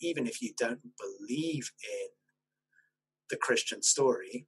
[0.00, 2.08] even if you don't believe in
[3.30, 4.46] the Christian story,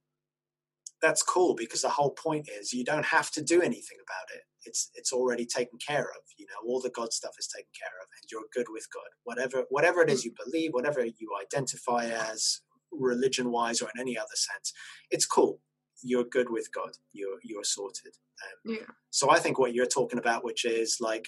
[1.01, 4.43] that's cool because the whole point is you don't have to do anything about it.
[4.65, 6.21] It's it's already taken care of.
[6.37, 9.09] You know, all the God stuff is taken care of, and you're good with God.
[9.23, 12.61] Whatever whatever it is you believe, whatever you identify as,
[12.91, 14.73] religion wise or in any other sense,
[15.11, 15.59] it's cool.
[16.03, 16.91] You're good with God.
[17.13, 18.13] You're you're sorted.
[18.43, 18.87] Um, yeah.
[19.09, 21.27] So I think what you're talking about, which is like,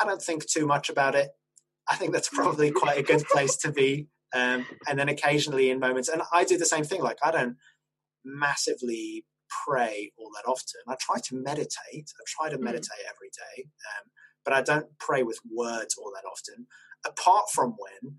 [0.00, 1.30] I don't think too much about it.
[1.88, 4.08] I think that's probably quite a good place to be.
[4.34, 7.02] Um, and then occasionally in moments, and I do the same thing.
[7.02, 7.56] Like I don't
[8.24, 9.24] massively
[9.66, 10.80] pray all that often.
[10.88, 11.78] I try to meditate.
[11.94, 12.62] I try to mm.
[12.62, 14.10] meditate every day, um,
[14.44, 16.66] but I don't pray with words all that often.
[17.06, 18.16] Apart from when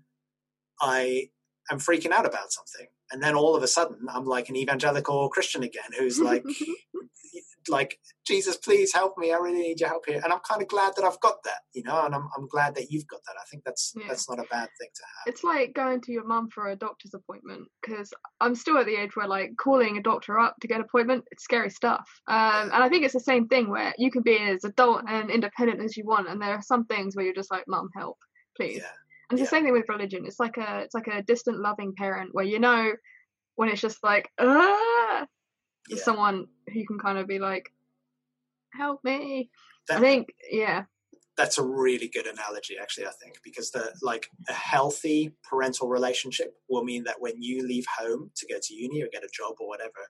[0.80, 1.28] I
[1.70, 5.28] am freaking out about something, and then all of a sudden I'm like an evangelical
[5.28, 6.44] Christian again, who's like
[7.68, 10.68] like jesus please help me i really need your help here and i'm kind of
[10.68, 13.36] glad that i've got that you know and i'm, I'm glad that you've got that
[13.40, 14.06] i think that's Yeah.
[14.08, 16.76] that's not a bad thing to have It's like going to your mum for a
[16.76, 20.68] doctor's appointment because I'm still at the age where like calling a doctor up to
[20.68, 22.08] get an appointment, it's scary stuff.
[22.28, 25.30] Um, and I think it's the same thing where you can be as adult and
[25.30, 28.18] independent as you want, and there are some things where you're just like, "Mum, help,
[28.56, 28.92] please." yeah
[29.30, 30.26] And it's the same thing with religion.
[30.26, 32.92] It's like a it's like a distant, loving parent where you know
[33.54, 35.26] when it's just like, ah,
[35.88, 36.02] Yeah.
[36.02, 37.72] someone who can kind of be like,
[38.72, 39.50] help me.
[39.90, 40.84] I think, yeah,
[41.36, 46.54] that's a really good analogy actually i think because the like a healthy parental relationship
[46.68, 49.54] will mean that when you leave home to go to uni or get a job
[49.60, 50.08] or whatever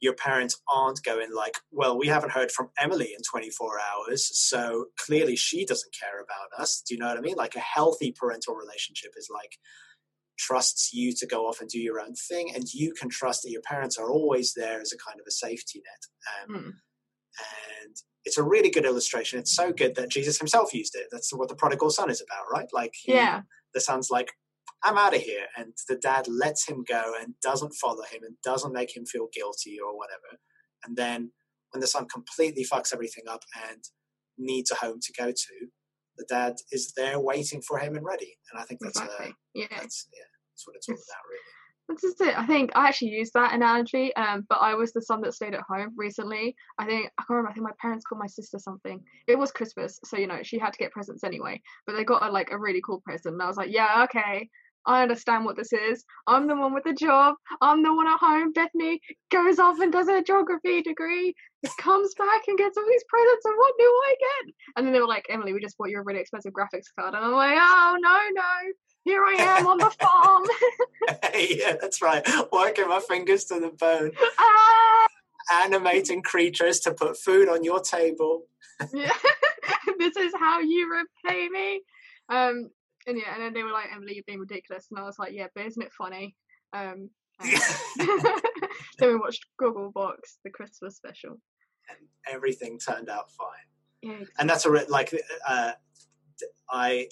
[0.00, 4.86] your parents aren't going like well we haven't heard from emily in 24 hours so
[4.98, 8.12] clearly she doesn't care about us do you know what i mean like a healthy
[8.12, 9.58] parental relationship is like
[10.38, 13.50] trusts you to go off and do your own thing and you can trust that
[13.50, 16.72] your parents are always there as a kind of a safety net um, mm,
[17.38, 19.38] and it's a really good illustration.
[19.38, 21.06] It's so good that Jesus himself used it.
[21.10, 22.68] That's what the prodigal son is about, right?
[22.72, 23.42] Like, he, yeah,
[23.74, 24.32] the son's like,
[24.84, 25.46] I'm out of here.
[25.56, 29.28] And the dad lets him go and doesn't follow him and doesn't make him feel
[29.32, 30.38] guilty or whatever.
[30.84, 31.32] And then
[31.70, 33.82] when the son completely fucks everything up and
[34.38, 35.66] needs a home to go to,
[36.16, 38.36] the dad is there waiting for him and ready.
[38.50, 39.26] And I think that's, exactly.
[39.30, 39.66] uh, Yeah.
[39.70, 41.40] that's, yeah, that's what it's all about, really.
[41.88, 42.38] This is it.
[42.38, 45.52] I think I actually used that analogy, um, but I was the son that stayed
[45.52, 46.54] at home recently.
[46.78, 47.50] I think I can't remember.
[47.50, 49.02] I think my parents called my sister something.
[49.26, 51.60] It was Christmas, so you know she had to get presents anyway.
[51.86, 54.48] But they got her like a really cool present, and I was like, yeah, okay,
[54.86, 56.04] I understand what this is.
[56.26, 57.36] I'm the one with the job.
[57.60, 58.52] I'm the one at home.
[58.52, 61.34] Bethany goes off and does her geography degree,
[61.78, 64.54] comes back and gets all these presents, and what do I get?
[64.76, 67.14] And then they were like, Emily, we just bought you a really expensive graphics card,
[67.14, 68.72] and I'm like, oh no, no.
[69.04, 70.44] Here I am on the farm.
[71.34, 72.26] yeah, that's right.
[72.52, 74.12] Working my fingers to the bone.
[74.38, 75.06] ah!
[75.64, 78.44] Animating creatures to put food on your table.
[78.94, 79.12] Yeah.
[79.98, 80.88] this is how you
[81.24, 81.82] repay me.
[82.28, 82.70] Um,
[83.06, 84.86] and yeah, and then they were like, Emily, you're being ridiculous.
[84.90, 86.34] And I was like, yeah, but isn't it funny?
[86.72, 87.10] Um,
[88.98, 91.40] then we watched Gogglebox, the Christmas special.
[91.88, 91.98] and
[92.28, 93.48] everything turned out fine.
[94.02, 95.14] Yeah, And that's a re- like
[95.46, 95.72] uh,
[96.70, 97.08] I,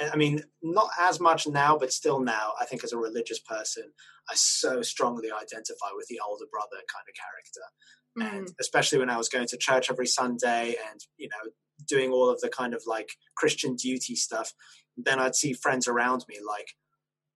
[0.00, 2.52] I mean, not as much now, but still now.
[2.60, 3.84] I think as a religious person,
[4.30, 9.10] I so strongly identify with the older brother kind of character, and mm, especially when
[9.10, 11.50] I was going to church every Sunday and you know
[11.86, 14.52] doing all of the kind of like Christian duty stuff.
[14.96, 16.68] Then I'd see friends around me like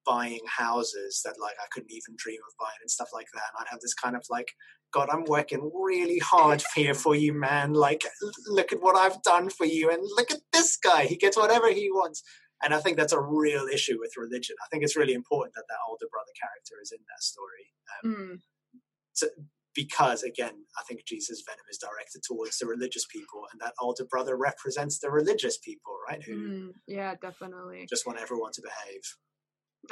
[0.06, 3.42] buying houses that like I couldn't even dream of buying and stuff like that.
[3.52, 4.52] And I'd have this kind of like,
[4.92, 7.74] God, I'm working really hard here for you, man.
[7.74, 8.04] Like,
[8.46, 11.04] look at what I've done for you, and look at this guy.
[11.04, 12.22] He gets whatever he wants.
[12.62, 14.56] And I think that's a real issue with religion.
[14.64, 17.70] I think it's really important that that older brother character is in that story.
[18.02, 18.40] Um,
[19.20, 19.30] mm,
[19.78, 24.04] because again, I think Jesus' venom is directed towards the religious people, and that older
[24.04, 26.20] brother represents the religious people, right?
[26.24, 27.86] Who mm, yeah, definitely.
[27.88, 29.00] just want everyone to behave.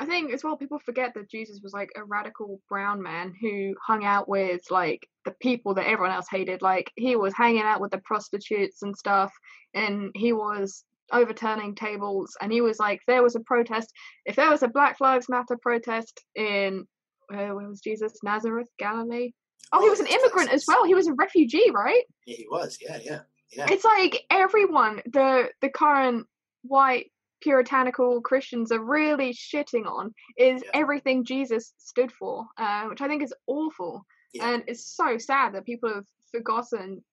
[0.00, 3.76] I think as well people forget that Jesus was like a radical brown man who
[3.86, 6.62] hung out with like the people that everyone else hated.
[6.62, 9.32] Like he was hanging out with the prostitutes and stuff
[9.72, 10.82] and he was
[11.12, 13.92] overturning tables and he was like there was a protest
[14.24, 16.84] if there was a Black Lives Matter protest in
[17.28, 18.12] where, where was Jesus?
[18.22, 19.30] Nazareth, Galilee.
[19.72, 20.84] Oh, he was an immigrant as well.
[20.84, 22.04] He was a refugee, right?
[22.24, 22.78] Yeah, he was.
[22.80, 23.66] Yeah, yeah, yeah.
[23.70, 26.26] It's like everyone, the the current
[26.62, 27.10] white
[27.42, 30.70] puritanical Christians are really shitting on is Yeah.
[30.74, 34.48] everything Jesus stood for, uh, which I think is awful, Yeah.
[34.50, 37.04] and it's so sad that people have forgotten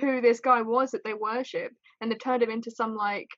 [0.00, 3.28] who this guy was that they worship, and they turned him into some like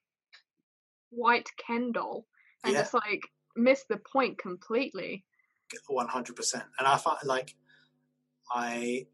[1.10, 2.26] white Ken doll,
[2.64, 2.80] and Yeah.
[2.82, 3.22] just like
[3.56, 5.24] missed the point completely.
[5.88, 6.64] one hundred percent.
[6.78, 7.54] And I find like
[8.50, 9.06] I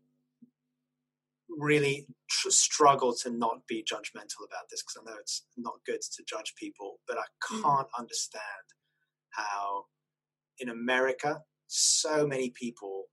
[1.48, 6.00] really tr- struggle to not be judgmental about this because I know it's not good
[6.02, 7.62] to judge people, but I Mm.
[7.62, 8.66] can't understand
[9.30, 9.88] how
[10.58, 13.10] in America so many people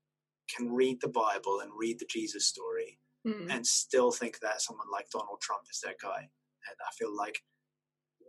[0.48, 3.50] can read the Bible and read the Jesus story Mm.
[3.50, 6.20] and still think that someone like Donald Trump is their guy.
[6.68, 7.44] And I feel like,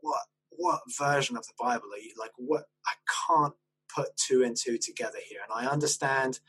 [0.01, 2.31] what what version of the Bible are you like?
[2.37, 2.93] What I
[3.27, 3.55] can't
[3.89, 6.39] put two and two together here, and I understand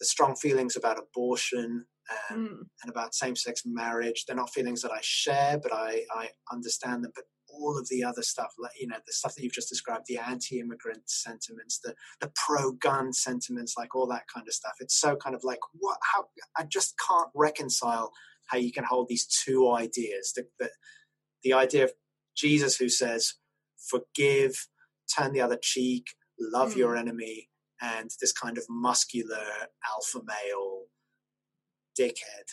[0.00, 1.86] the strong feelings about abortion
[2.30, 2.58] and, Mm.
[2.82, 4.24] and about same-sex marriage.
[4.26, 7.12] They're not feelings that I share, but I I understand them.
[7.14, 10.04] But all of the other stuff, like you know, the stuff that you've just described,
[10.06, 14.74] the anti-immigrant sentiments, the the pro-gun sentiments, like all that kind of stuff.
[14.80, 15.98] It's so kind of like what?
[16.14, 16.26] How?
[16.56, 18.12] I just can't reconcile
[18.46, 20.32] how you can hold these two ideas.
[20.34, 20.70] The the,
[21.42, 21.92] the idea of
[22.36, 23.34] Jesus who says,
[23.90, 24.68] "Forgive,
[25.16, 26.06] turn the other cheek,
[26.40, 27.47] love your enemy,"
[27.80, 29.44] and this kind of muscular
[29.94, 30.84] alpha male
[31.98, 32.46] dickhead.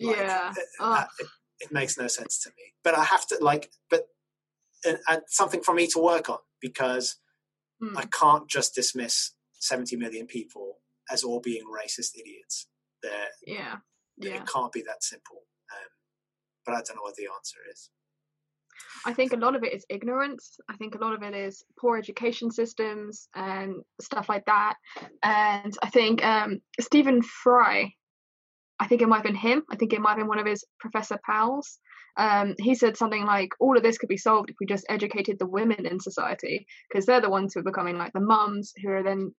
[0.00, 0.50] Like, yeah.
[0.50, 1.26] it, it,
[1.60, 2.74] it makes no sense to me.
[2.82, 4.06] But I have to like, but
[4.84, 7.16] and, and something for me to work on because
[7.82, 7.96] Mm.
[7.96, 10.78] I can't just dismiss 70 million people
[11.10, 12.68] as all being racist idiots.
[13.02, 13.76] They're, yeah.
[14.16, 14.36] Yeah.
[14.36, 15.42] It can't be that simple.
[15.72, 15.88] Um,
[16.64, 17.90] but I don't know what the answer is.
[19.04, 20.58] I think a lot of it is ignorance.
[20.68, 24.74] I think a lot of it is poor education systems and stuff like that.
[25.22, 27.92] And I think um, Stephen Fry,
[28.78, 29.62] I think it might have been him.
[29.70, 31.78] I think it might have been one of his professor pals.
[32.16, 35.38] Um, he said something like, "All of this could be solved if we just educated
[35.38, 38.90] the women in society, because they're the ones who are becoming like the mums who
[38.90, 39.34] are then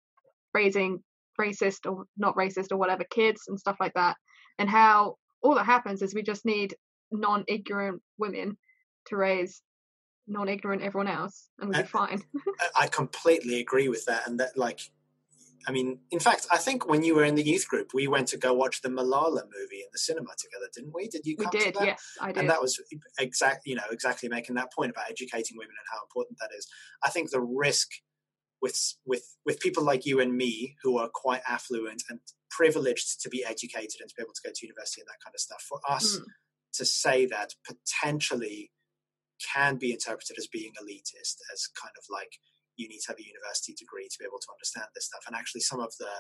[0.55, 1.03] raising
[1.39, 4.16] racist or not racist or whatever kids and stuff like that.
[4.59, 6.74] And how all that happens is we just need
[7.11, 8.57] non-ignorant women
[9.07, 9.62] to raise
[10.28, 12.22] non-ignorant everyone else and we'll be fine
[12.76, 14.26] I- completely agree with that.
[14.26, 14.80] And that, like,
[15.66, 18.28] I mean, in fact, I think when you were in the youth group, we went
[18.28, 21.07] to go watch the Malala movie in the cinema together, didn't we?
[21.09, 21.86] Did you we did to that?
[21.86, 22.80] yes i did and that was
[23.18, 26.66] exactly you know exactly making that point about educating women and how important that is
[27.05, 27.88] i think the risk
[28.61, 32.18] with with with people like you and me who are quite affluent and
[32.50, 35.34] privileged to be educated and to be able to go to university and that kind
[35.34, 36.24] of stuff for us Mm.
[36.74, 38.70] to say that potentially
[39.43, 42.38] can be interpreted as being elitist as kind of like
[42.76, 45.24] you need to have a university degree to be able to understand this stuff.
[45.26, 46.12] And actually some of the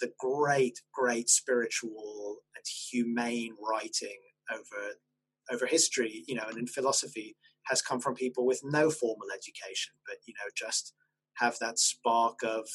[0.00, 4.18] the great great spiritual and humane writing
[4.52, 4.94] over
[5.52, 7.36] over history you know and in philosophy
[7.66, 10.94] has come from people with no formal education but you know just
[11.36, 12.66] have that spark of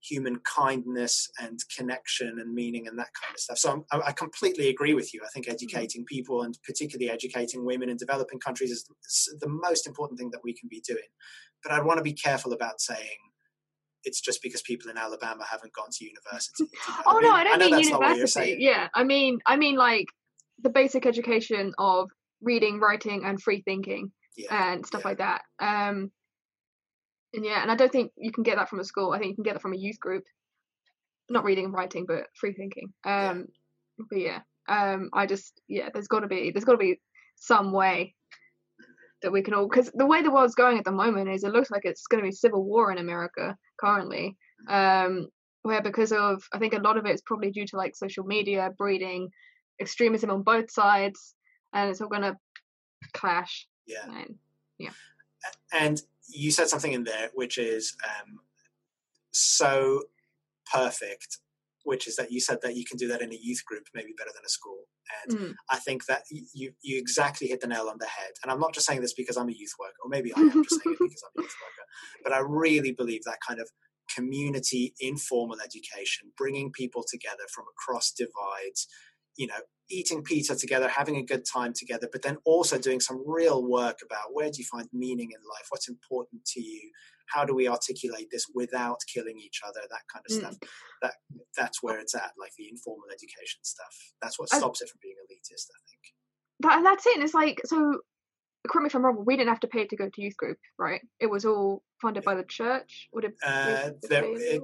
[0.00, 3.58] human kindness and connection and meaning and that kind of stuff.
[3.58, 5.20] So I'm, I- I completely agree with you.
[5.24, 8.84] I think educating people and particularly educating women in developing countries is
[9.40, 11.08] the- most important thing that we can be doing.
[11.62, 13.18] But i'd want to be careful about saying
[14.04, 16.64] it's just because people in Alabama haven't gone to university.
[16.64, 18.56] You know oh what no i don't know mean that's not what you're university.
[18.60, 20.06] yeah i mean i mean like
[20.62, 22.08] the basic education of
[22.40, 25.08] reading writing and free thinking Yeah, and stuff yeah.
[25.08, 25.42] like that.
[25.60, 26.12] Um
[27.34, 29.30] and yeah and i don't think you can get that from a school i think
[29.30, 30.24] you can get that from a youth group
[31.28, 33.30] not reading and writing but free thinking Yeah.
[33.30, 33.46] um
[34.10, 37.00] but yeah um i just yeah there's got to be there's got to be
[37.36, 38.14] some way
[39.22, 41.52] that we can all because the way the world's going at the moment is it
[41.52, 44.36] looks like it's going to be civil war in america currently
[44.68, 45.28] um
[45.62, 48.24] where because of i think a lot of it is probably due to like social
[48.24, 49.28] media breeding
[49.80, 51.34] extremism on both sides
[51.72, 52.36] and it's all going to
[53.12, 54.04] clash yeah.
[54.04, 54.34] and
[54.78, 54.90] yeah.
[55.72, 58.40] And you said something in there which is um,
[59.32, 60.02] so
[60.72, 61.38] perfect,
[61.84, 64.12] which is that you said that you can do that in a youth group maybe
[64.16, 64.84] better than a school.
[65.24, 65.54] And Mm.
[65.70, 68.32] I think that you you exactly hit the nail on the head.
[68.42, 70.62] And I'm not just saying this because I'm a youth worker, or maybe I am
[70.64, 71.86] just saying it because I'm a youth worker.
[72.24, 73.70] But I really believe that kind of
[74.14, 78.86] community informal education, bringing people together from across divides,
[79.36, 79.60] you know,
[79.90, 83.98] eating pizza together, having a good time together, but then also doing some real work
[84.04, 86.90] about where do you find meaning in life, what's important to you,
[87.26, 90.40] how do we articulate this without killing each other, that kind of Mm.
[90.40, 90.70] stuff.
[91.02, 91.14] That
[91.56, 93.94] that's where it's at, like the informal education stuff.
[94.22, 96.14] That's what I- stops it from being elitist, I think.
[96.60, 97.14] that, that's it.
[97.16, 98.00] And it's like, so,
[98.68, 100.58] correct me if I'm wrong, we didn't have to pay to go to youth group,
[100.78, 101.00] right?
[101.20, 103.08] It was all funded by the church.
[103.12, 103.34] Would it?
[103.44, 104.62] Uh, there, it,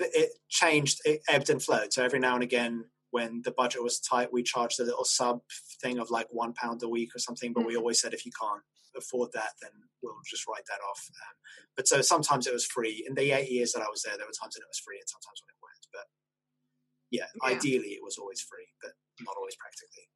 [0.00, 1.92] it changed, it ebbed and flowed.
[1.92, 5.40] So every now and again, when the budget was tight, we charged a little sub
[5.82, 7.52] thing of like one pound a week or something.
[7.52, 8.62] But we always said if you can't
[8.96, 9.70] afford that, then
[10.02, 11.08] we'll just write that off.
[11.10, 11.36] Um,
[11.76, 13.04] but so sometimes it was free.
[13.08, 14.98] In the eight years that I was there, there were times when it was free
[14.98, 15.86] and sometimes when it weren't.
[15.92, 16.06] But
[17.10, 17.56] yeah, Yeah.
[17.56, 18.92] ideally it was always free, but
[19.24, 20.08] not always practically.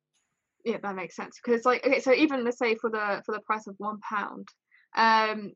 [0.64, 3.32] yeah, that makes sense because it's like okay, so even let's say for the for
[3.32, 4.49] the price of one pound,
[4.97, 5.53] um,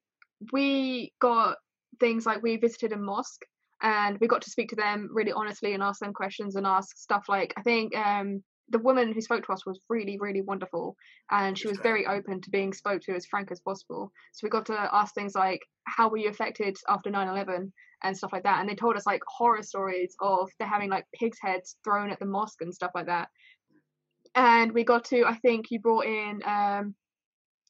[0.53, 1.57] we got
[2.01, 3.45] things like we visited a mosque
[3.83, 6.97] and we got to speak to them really honestly and ask them questions and ask
[6.97, 10.97] stuff like I think um the woman who spoke to us was really really wonderful
[11.31, 14.13] and she was very open to being spoke to as frank as possible.
[14.33, 17.73] So we got to ask things like how were you affected after 9-11
[18.03, 21.07] and stuff like that and they told us like horror stories of they're having like
[21.15, 23.29] pigs heads thrown at the mosque and stuff like that.
[24.35, 26.95] And we got to i think you brought in um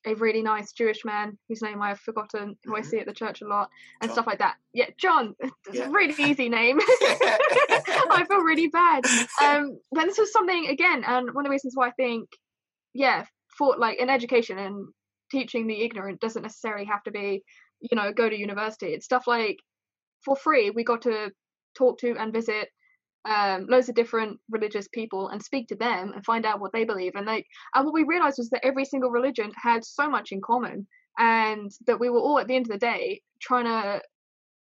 [0.06, 2.84] a really nice jewish man whose name i've forgotten who i Mhm.
[2.86, 3.68] see at the church a lot
[4.00, 4.14] and John.
[4.14, 5.88] stuff like that yeah john it's Yeah.
[5.88, 6.78] a really easy name
[8.10, 9.04] i feel really bad
[9.42, 12.28] um but this was something again and one of the reasons why i think
[12.94, 13.24] yeah
[13.56, 14.86] for like in education and
[15.30, 17.42] teaching the ignorant doesn't necessarily have to be
[17.80, 19.58] you know go to university it's stuff like
[20.24, 21.30] for free we got to
[21.76, 22.68] talk to and visit
[23.24, 26.84] um, loads of different religious people and speak to them and find out what they
[26.84, 30.32] believe and like and what we realized was that every single religion had so much
[30.32, 30.86] in common
[31.18, 34.00] and that we were all at the end of the day trying to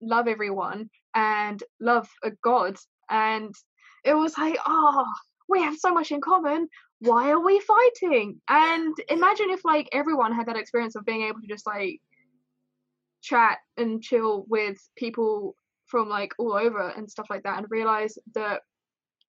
[0.01, 2.77] love everyone and love a god
[3.09, 3.55] and
[4.03, 5.05] it was like, oh,
[5.47, 6.67] we have so much in common.
[6.99, 8.41] Why are we fighting?
[8.47, 11.99] And imagine if like everyone had that experience of being able to just like
[13.21, 15.55] chat and chill with people
[15.91, 18.61] from like all over and stuff like that and realize that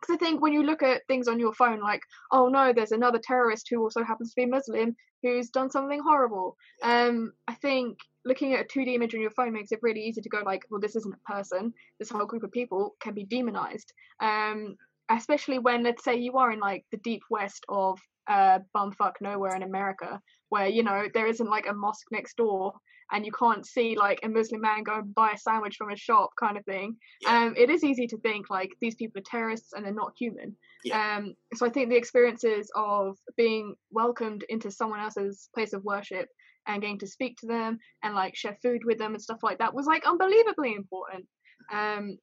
[0.00, 2.02] because I think when you look at things on your phone, like,
[2.32, 6.56] oh no, there's another terrorist who also happens to be Muslim who's done something horrible.
[6.82, 10.20] Um, I think looking at a 2D image on your phone makes it really easy
[10.20, 11.72] to go like, well, this isn't a person.
[11.98, 13.92] This whole group of people can be demonized.
[14.20, 14.76] Um,
[15.08, 19.54] especially when, let's say, you are in like the deep west of uh, bumfuck nowhere
[19.54, 20.20] in America,
[20.52, 22.74] where you know there isn't like a mosque next door
[23.10, 25.96] and you can't see like a Muslim man go and buy a sandwich from a
[25.96, 26.94] shop kind of thing.
[27.22, 27.44] Yeah.
[27.44, 30.54] Um, it is easy to think like these people are terrorists and they're not human.
[30.84, 31.16] Yeah.
[31.16, 36.28] Um, so I think the experiences of being welcomed into someone else's place of worship
[36.66, 39.58] and getting to speak to them and like share food with them and stuff like
[39.58, 41.26] that was like unbelievably important.
[41.72, 42.18] Um,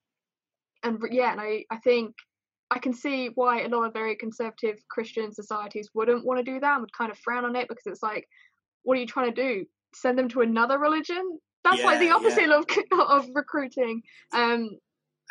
[0.83, 2.13] and yeah, and I, I think
[2.71, 6.59] I can see why a lot of very conservative Christian societies wouldn't want to do
[6.59, 8.27] that and would kind of frown on it because it's like,
[8.83, 9.65] what are you trying to do?
[9.93, 11.39] Send them to another religion?
[11.63, 12.59] That's yeah, like the opposite yeah.
[12.59, 14.01] of of recruiting.
[14.33, 14.77] Um,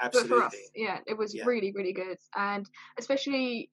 [0.01, 0.31] Absolutely.
[0.31, 1.45] But for us, yeah, it was yeah.
[1.45, 2.69] really really good, and
[2.99, 3.71] especially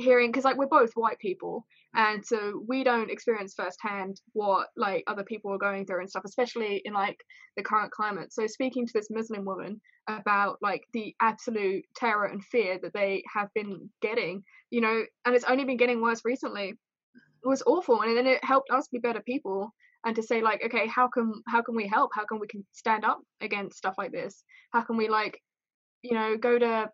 [0.00, 5.04] hearing because like we're both white people and so we don't experience firsthand what like
[5.06, 7.18] other people are going through and stuff especially in like
[7.56, 8.32] the current climate.
[8.32, 13.22] So speaking to this muslim woman about like the absolute terror and fear that they
[13.32, 16.74] have been getting you know and it's only been getting worse recently
[17.44, 19.72] it was awful and then it helped us be better people
[20.04, 22.10] and to say like okay how can how can we help?
[22.14, 24.44] How can we can stand up against stuff like this?
[24.72, 25.40] How can we like
[26.02, 26.90] you know go to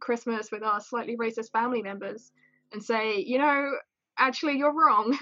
[0.00, 2.32] christmas with our slightly racist family members
[2.72, 3.72] and say you know
[4.18, 5.16] actually you're wrong.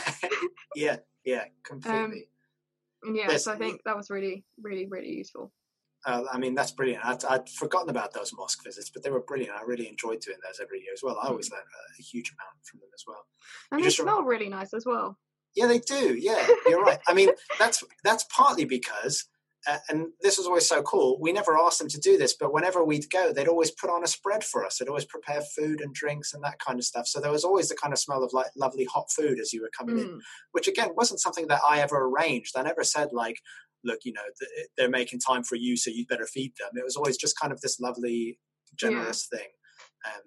[0.74, 2.28] yeah, yeah, completely.
[3.06, 5.52] Um, yeah, There's, so I think that was really, really, really useful.
[6.06, 7.04] Uh, I mean, that's brilliant.
[7.04, 9.56] I'd, I'd, forgotten about those mosque visits, but they were brilliant.
[9.56, 11.18] I really enjoyed doing those every year as well.
[11.20, 11.52] I always mm.
[11.52, 13.26] learned a, a huge amount from them as well.
[13.72, 15.18] And you they smell really nice as well.
[15.54, 16.16] Yeah, they do.
[16.16, 16.98] Yeah, you're right.
[17.08, 19.24] I mean, that's that's partly because
[19.88, 21.18] and this was always so cool.
[21.20, 24.02] We never asked them to do this, but whenever we'd go, they'd always put on
[24.02, 24.78] a spread for us.
[24.78, 27.06] They'd always prepare food and drinks and that kind of stuff.
[27.06, 29.62] So there was always the kind of smell of like lovely hot food as you
[29.62, 30.02] were coming mm.
[30.02, 30.20] in,
[30.52, 32.56] which again wasn't something that I ever arranged.
[32.56, 33.36] I never said like,
[33.84, 34.22] look, you know,
[34.76, 36.70] they're making time for you, so you'd better feed them.
[36.74, 38.38] It was always just kind of this lovely,
[38.76, 39.38] generous yeah.
[39.38, 39.48] thing.
[40.06, 40.22] Um,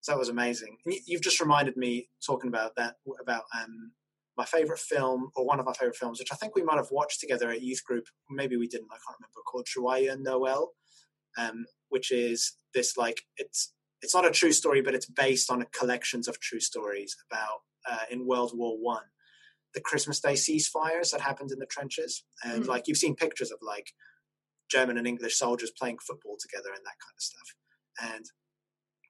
[0.00, 0.76] so that was amazing.
[0.84, 3.92] And you've just reminded me talking about that about um,
[4.36, 6.90] my favorite film, or one of my favorite films, which I think we might have
[6.90, 8.04] watched together at youth group.
[8.30, 8.88] Maybe we didn't.
[8.90, 9.42] I can't remember.
[9.46, 10.72] Called Joyeux Noel,
[11.38, 15.64] um, which is this like it's it's not a true story, but it's based on
[15.72, 19.04] collections of true stories about uh, in World War One,
[19.74, 22.68] the Christmas Day ceasefires that happened in the trenches, and mm.
[22.68, 23.92] like you've seen pictures of like
[24.70, 27.54] German and English soldiers playing football together and that kind of stuff,
[28.14, 28.24] and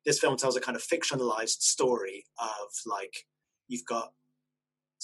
[0.04, 3.24] this film tells a kind of fictionalized story of like
[3.68, 4.12] you've got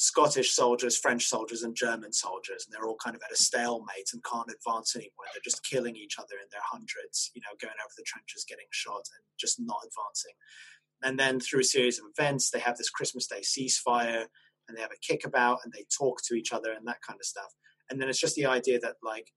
[0.01, 4.11] Scottish soldiers, French soldiers, and German soldiers, and they're all kind of at a stalemate
[4.13, 5.27] and can't advance anymore.
[5.35, 8.69] They're just killing each other in their hundreds, you know, going over the trenches, getting
[8.71, 10.35] shot, and just not advancing.
[11.03, 14.27] And then through a series of events, they have this Christmas Day ceasefire,
[14.69, 17.27] and they have a kickabout, and they talk to each other, and that kind of
[17.27, 17.53] stuff.
[17.91, 19.33] And then it's just the idea that, like,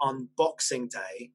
[0.00, 1.32] on Boxing Day,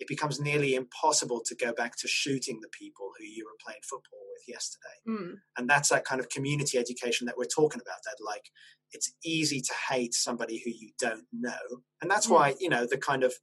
[0.00, 3.80] it becomes nearly impossible to go back to shooting the people who you were playing
[3.82, 4.84] football with yesterday.
[5.08, 5.34] Mm.
[5.56, 8.50] And that's that kind of community education that we're talking about that like
[8.92, 11.82] it's easy to hate somebody who you don't know.
[12.00, 12.30] And that's mm.
[12.30, 13.34] why, you know, the kind of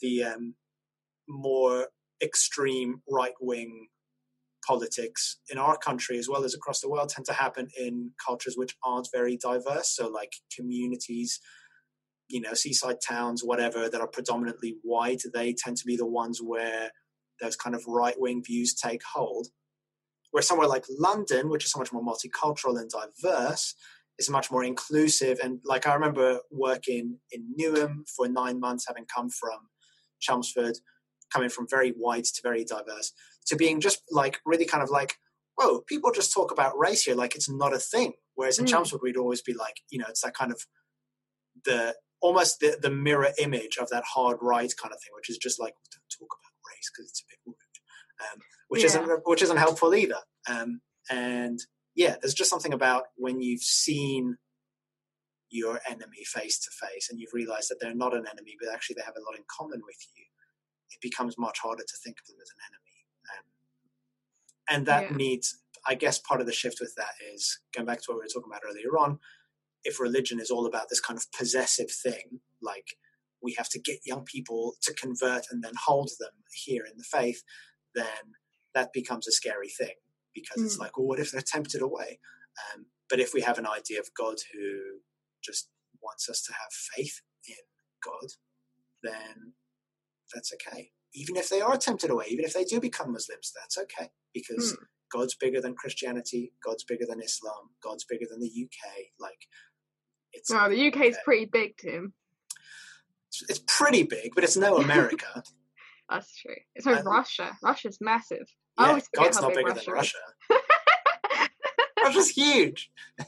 [0.00, 0.54] the um,
[1.28, 1.88] more
[2.22, 3.88] extreme right wing
[4.66, 8.54] politics in our country as well as across the world tend to happen in cultures
[8.56, 9.96] which aren't very diverse.
[9.96, 11.40] So like communities
[12.32, 16.40] you know, seaside towns, whatever, that are predominantly white, they tend to be the ones
[16.42, 16.90] where
[17.42, 19.48] those kind of right wing views take hold.
[20.30, 23.74] Where somewhere like London, which is so much more multicultural and diverse,
[24.18, 25.40] is much more inclusive.
[25.44, 29.68] And like I remember working in Newham for nine months, having come from
[30.20, 30.78] Chelmsford,
[31.30, 33.12] coming from very white to very diverse,
[33.48, 35.16] to being just like really kind of like,
[35.56, 38.14] whoa, people just talk about race here like it's not a thing.
[38.36, 38.70] Whereas in mm.
[38.70, 40.64] Chelmsford, we'd always be like, you know, it's that kind of
[41.66, 45.36] the almost the, the mirror image of that hard right kind of thing, which is
[45.36, 47.56] just like don't talk about race because it's a bit rude,
[48.32, 48.86] um, which yeah.
[48.86, 50.22] isn't which isn't helpful either.
[50.48, 50.80] Um,
[51.10, 51.58] and
[51.94, 54.36] yeah, there's just something about when you've seen
[55.50, 58.94] your enemy face to face and you've realized that they're not an enemy, but actually
[58.94, 60.24] they have a lot in common with you.
[60.90, 62.98] It becomes much harder to think of them as an enemy.
[63.32, 65.16] Um, and that yeah.
[65.16, 68.20] needs, I guess, part of the shift with that is going back to what we
[68.20, 69.18] were talking about earlier on
[69.84, 72.96] if religion is all about this kind of possessive thing, like
[73.42, 77.04] we have to get young people to convert and then hold them here in the
[77.04, 77.42] faith,
[77.94, 78.34] then
[78.74, 79.94] that becomes a scary thing
[80.34, 80.80] because it's Mm.
[80.80, 82.20] like, well, what if they're tempted away?
[82.74, 85.00] Um, but if we have an idea of God who
[85.42, 85.70] just
[86.02, 87.56] wants us to have faith in
[88.02, 88.30] God,
[89.02, 89.54] then
[90.34, 90.92] that's okay.
[91.14, 94.72] Even if they are tempted away, even if they do become Muslims, that's okay because
[94.72, 94.84] Hmm.
[95.12, 99.12] God's bigger than Christianity, God's bigger than Islam, God's bigger than the UK.
[99.20, 99.46] Like,
[100.32, 102.12] it's Well, the UK is pretty big, Tim.
[103.28, 105.42] it's, it's pretty big, but it's no America.
[106.08, 106.54] That's true.
[106.74, 107.56] It's Uh, Russia.
[107.62, 108.46] Russia's massive.
[108.78, 110.16] I yeah, always God's not big bigger than Russia
[110.50, 110.68] Russia.
[112.02, 112.90] Russia's huge.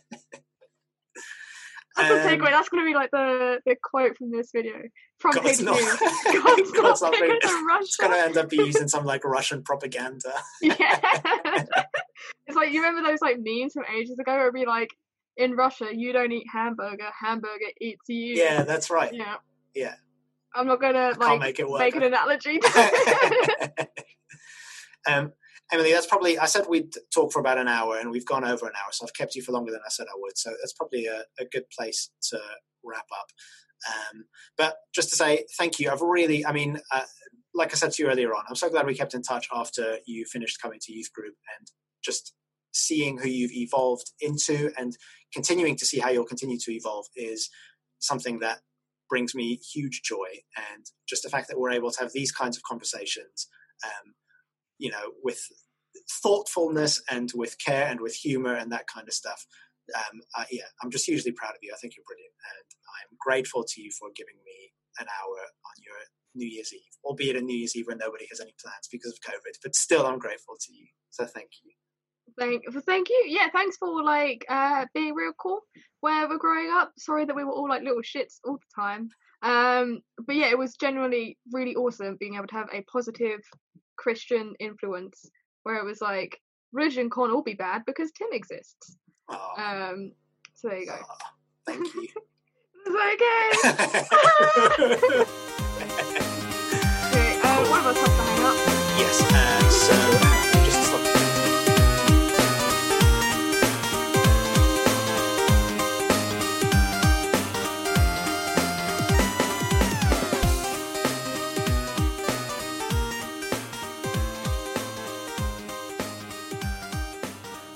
[1.96, 2.50] That's Um, takeaway.
[2.50, 4.74] That's going to be like the, the quote from this video.
[5.20, 5.78] From God's not.
[5.78, 7.42] God's, God's not not bigger big.
[7.42, 10.32] than It's going to end up used in some like Russian propaganda.
[10.60, 10.98] Yeah.
[12.46, 14.90] it's like, you remember those like memes from ages ago where it'd be like,
[15.36, 18.36] in Russia, you don't eat hamburger, hamburger eats you.
[18.36, 19.12] Yeah, that's right.
[19.12, 19.36] Yeah.
[19.74, 19.94] Yeah.
[20.54, 21.80] I'm not going to I like make it work.
[21.80, 22.60] make an analogy.
[25.08, 25.32] um,
[25.72, 26.38] Emily, that's probably.
[26.38, 29.04] I said we'd talk for about an hour, and we've gone over an hour, so
[29.04, 30.38] I've kept you for longer than I said I would.
[30.38, 32.38] So that's probably a, a good place to
[32.84, 33.26] wrap up.
[33.88, 34.24] Um,
[34.56, 35.90] but just to say thank you.
[35.90, 37.02] I've really, I mean, uh,
[37.54, 39.98] like I said to you earlier on, I'm so glad we kept in touch after
[40.06, 41.68] you finished coming to youth group and
[42.02, 42.34] just
[42.74, 44.96] seeing who you've evolved into and
[45.32, 47.48] continuing to see how you'll continue to evolve is
[48.00, 48.58] something that
[49.08, 50.28] brings me huge joy.
[50.56, 53.48] And just the fact that we're able to have these kinds of conversations,
[53.84, 54.14] um,
[54.78, 55.40] you know, with
[56.22, 59.46] thoughtfulness and with care and with humor and that kind of stuff.
[59.94, 61.72] Um, I, yeah, I'm just hugely proud of you.
[61.72, 65.76] I think you're brilliant, and I'm grateful to you for giving me an hour on
[65.84, 65.96] your
[66.34, 69.20] New Year's Eve, albeit a New Year's Eve when nobody has any plans because of
[69.20, 69.60] COVID.
[69.62, 70.86] But still, I'm grateful to you.
[71.10, 71.72] So thank you.
[72.38, 73.24] Thank, well, thank you.
[73.28, 75.60] Yeah, thanks for like uh being real cool
[76.00, 76.92] where we're growing up.
[76.98, 79.08] Sorry that we were all like little shits all the time.
[79.42, 83.40] Um, but yeah, it was genuinely really awesome being able to have a positive
[83.96, 85.30] Christian influence
[85.62, 86.40] where it was like
[86.72, 88.96] religion can't all be bad because Tim exists.
[89.28, 90.12] Oh, Um,
[90.54, 90.96] so there you go.
[90.98, 91.16] oh,
[91.66, 92.08] thank you.
[92.86, 95.24] It's okay.
[97.08, 98.56] okay uh, one of us has to hang up.
[98.98, 99.16] yes.
[99.86, 99.94] So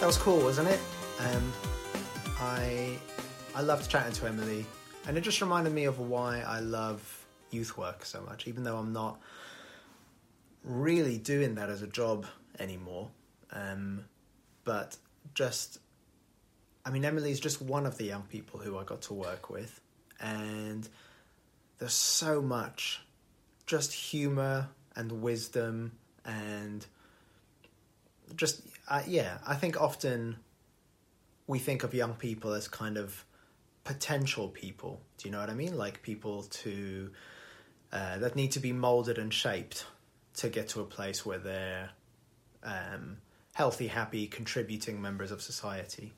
[0.08, 0.80] was cool, wasn't it?
[1.18, 1.52] Um,
[2.40, 2.98] I
[3.54, 4.64] I loved chatting to Emily,
[5.06, 8.48] and it just reminded me of why I love youth work so much.
[8.48, 9.20] Even though I'm not
[10.64, 12.24] really doing that as a job
[12.58, 13.10] anymore,
[13.52, 14.02] um,
[14.64, 14.96] but
[15.34, 15.78] just
[16.86, 19.78] I mean, Emily's just one of the young people who I got to work with,
[20.20, 20.88] and
[21.80, 23.02] there's so much
[23.66, 25.92] just humor and wisdom
[26.24, 26.86] and
[28.36, 30.36] just uh, yeah i think often
[31.46, 33.24] we think of young people as kind of
[33.88, 35.00] potential people.
[35.16, 35.76] Do you know what i mean?
[35.76, 37.10] Like people to
[37.90, 39.86] uh, that need to be molded and shaped
[40.34, 41.88] to get to a place where they're
[42.62, 43.16] um,
[43.54, 46.12] healthy happy contributing members of society.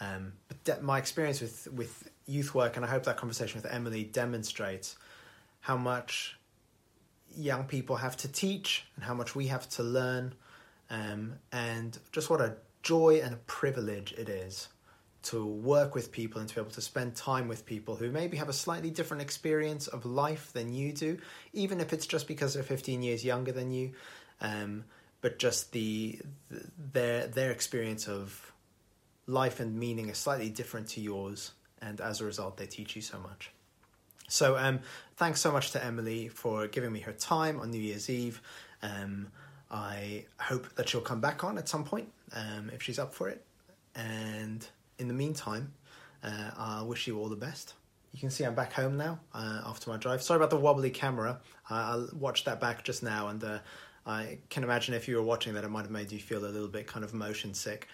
[0.00, 3.70] Um, but de- my experience with with youth work and i hope that conversation with
[3.70, 4.96] emily demonstrates
[5.60, 6.38] how much
[7.36, 10.34] young people have to teach and how much we have to learn
[10.90, 14.68] um, and just what a joy and a privilege it is
[15.24, 18.36] to work with people and to be able to spend time with people who maybe
[18.36, 21.16] have a slightly different experience of life than you do,
[21.54, 23.92] even if it's just because they're 15 years younger than you,
[24.42, 24.84] um,
[25.22, 26.20] but just the,
[26.50, 26.60] the
[26.92, 28.52] their their experience of
[29.26, 33.00] life and meaning is slightly different to yours, and as a result, they teach you
[33.00, 33.50] so much.
[34.28, 34.80] So, um,
[35.16, 38.42] thanks so much to Emily for giving me her time on New Year's Eve.
[38.82, 39.28] Um,
[39.74, 43.28] I hope that she'll come back on at some point um, if she's up for
[43.28, 43.44] it.
[43.96, 44.64] And
[45.00, 45.72] in the meantime,
[46.22, 47.74] uh, I wish you all the best.
[48.12, 50.22] You can see I'm back home now uh, after my drive.
[50.22, 51.40] Sorry about the wobbly camera.
[51.68, 53.58] I I watched that back just now, and uh,
[54.06, 56.46] I can imagine if you were watching that, it might have made you feel a
[56.46, 57.88] little bit kind of motion sick.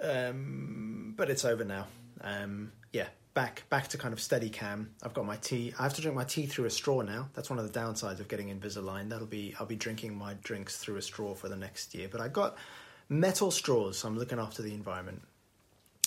[0.00, 1.88] Um, but it's over now.
[2.20, 3.08] Um, yeah,
[3.38, 4.90] back back to kind of steady cam.
[5.00, 5.72] I've got my tea.
[5.78, 7.28] I have to drink my tea through a straw now.
[7.34, 9.10] That's one of the downsides of getting Invisalign.
[9.10, 12.08] That'll be I'll be drinking my drinks through a straw for the next year.
[12.10, 12.56] But I got
[13.08, 15.22] metal straws, so I'm looking after the environment.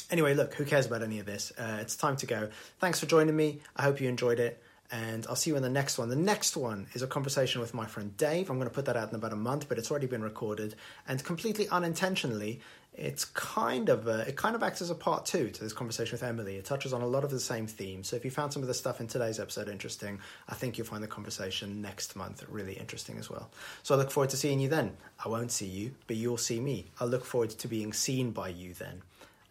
[0.10, 1.53] Anyway, look, who cares about any of this?
[1.58, 2.49] Uh, it's time to go.
[2.80, 3.62] Thanks for joining me.
[3.78, 4.62] I hope you enjoyed it.
[4.91, 6.10] and I'll see you in the next one.
[6.10, 8.49] The next one is a conversation with my friend Dave.
[8.49, 10.76] I'm going to put that out in about a month, but it's already been recorded,
[11.08, 12.60] and completely unintentionally,
[12.94, 16.12] it's kind of a, it kind of acts as a part two to this conversation
[16.12, 16.58] with Emily.
[16.58, 18.10] It touches on a lot of the same themes.
[18.10, 20.20] So if you found some of the stuff in today's episode interesting,
[20.50, 23.50] I think you'll find the conversation next month really interesting as well.
[23.84, 24.98] So I look forward to seeing you then.
[25.24, 26.88] I won't see you, but you'll see me.
[27.00, 29.02] I look forward to being seen by you then.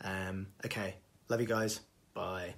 [0.02, 0.94] Um, okay,
[1.28, 1.80] love you guys.
[2.14, 2.54] Bye.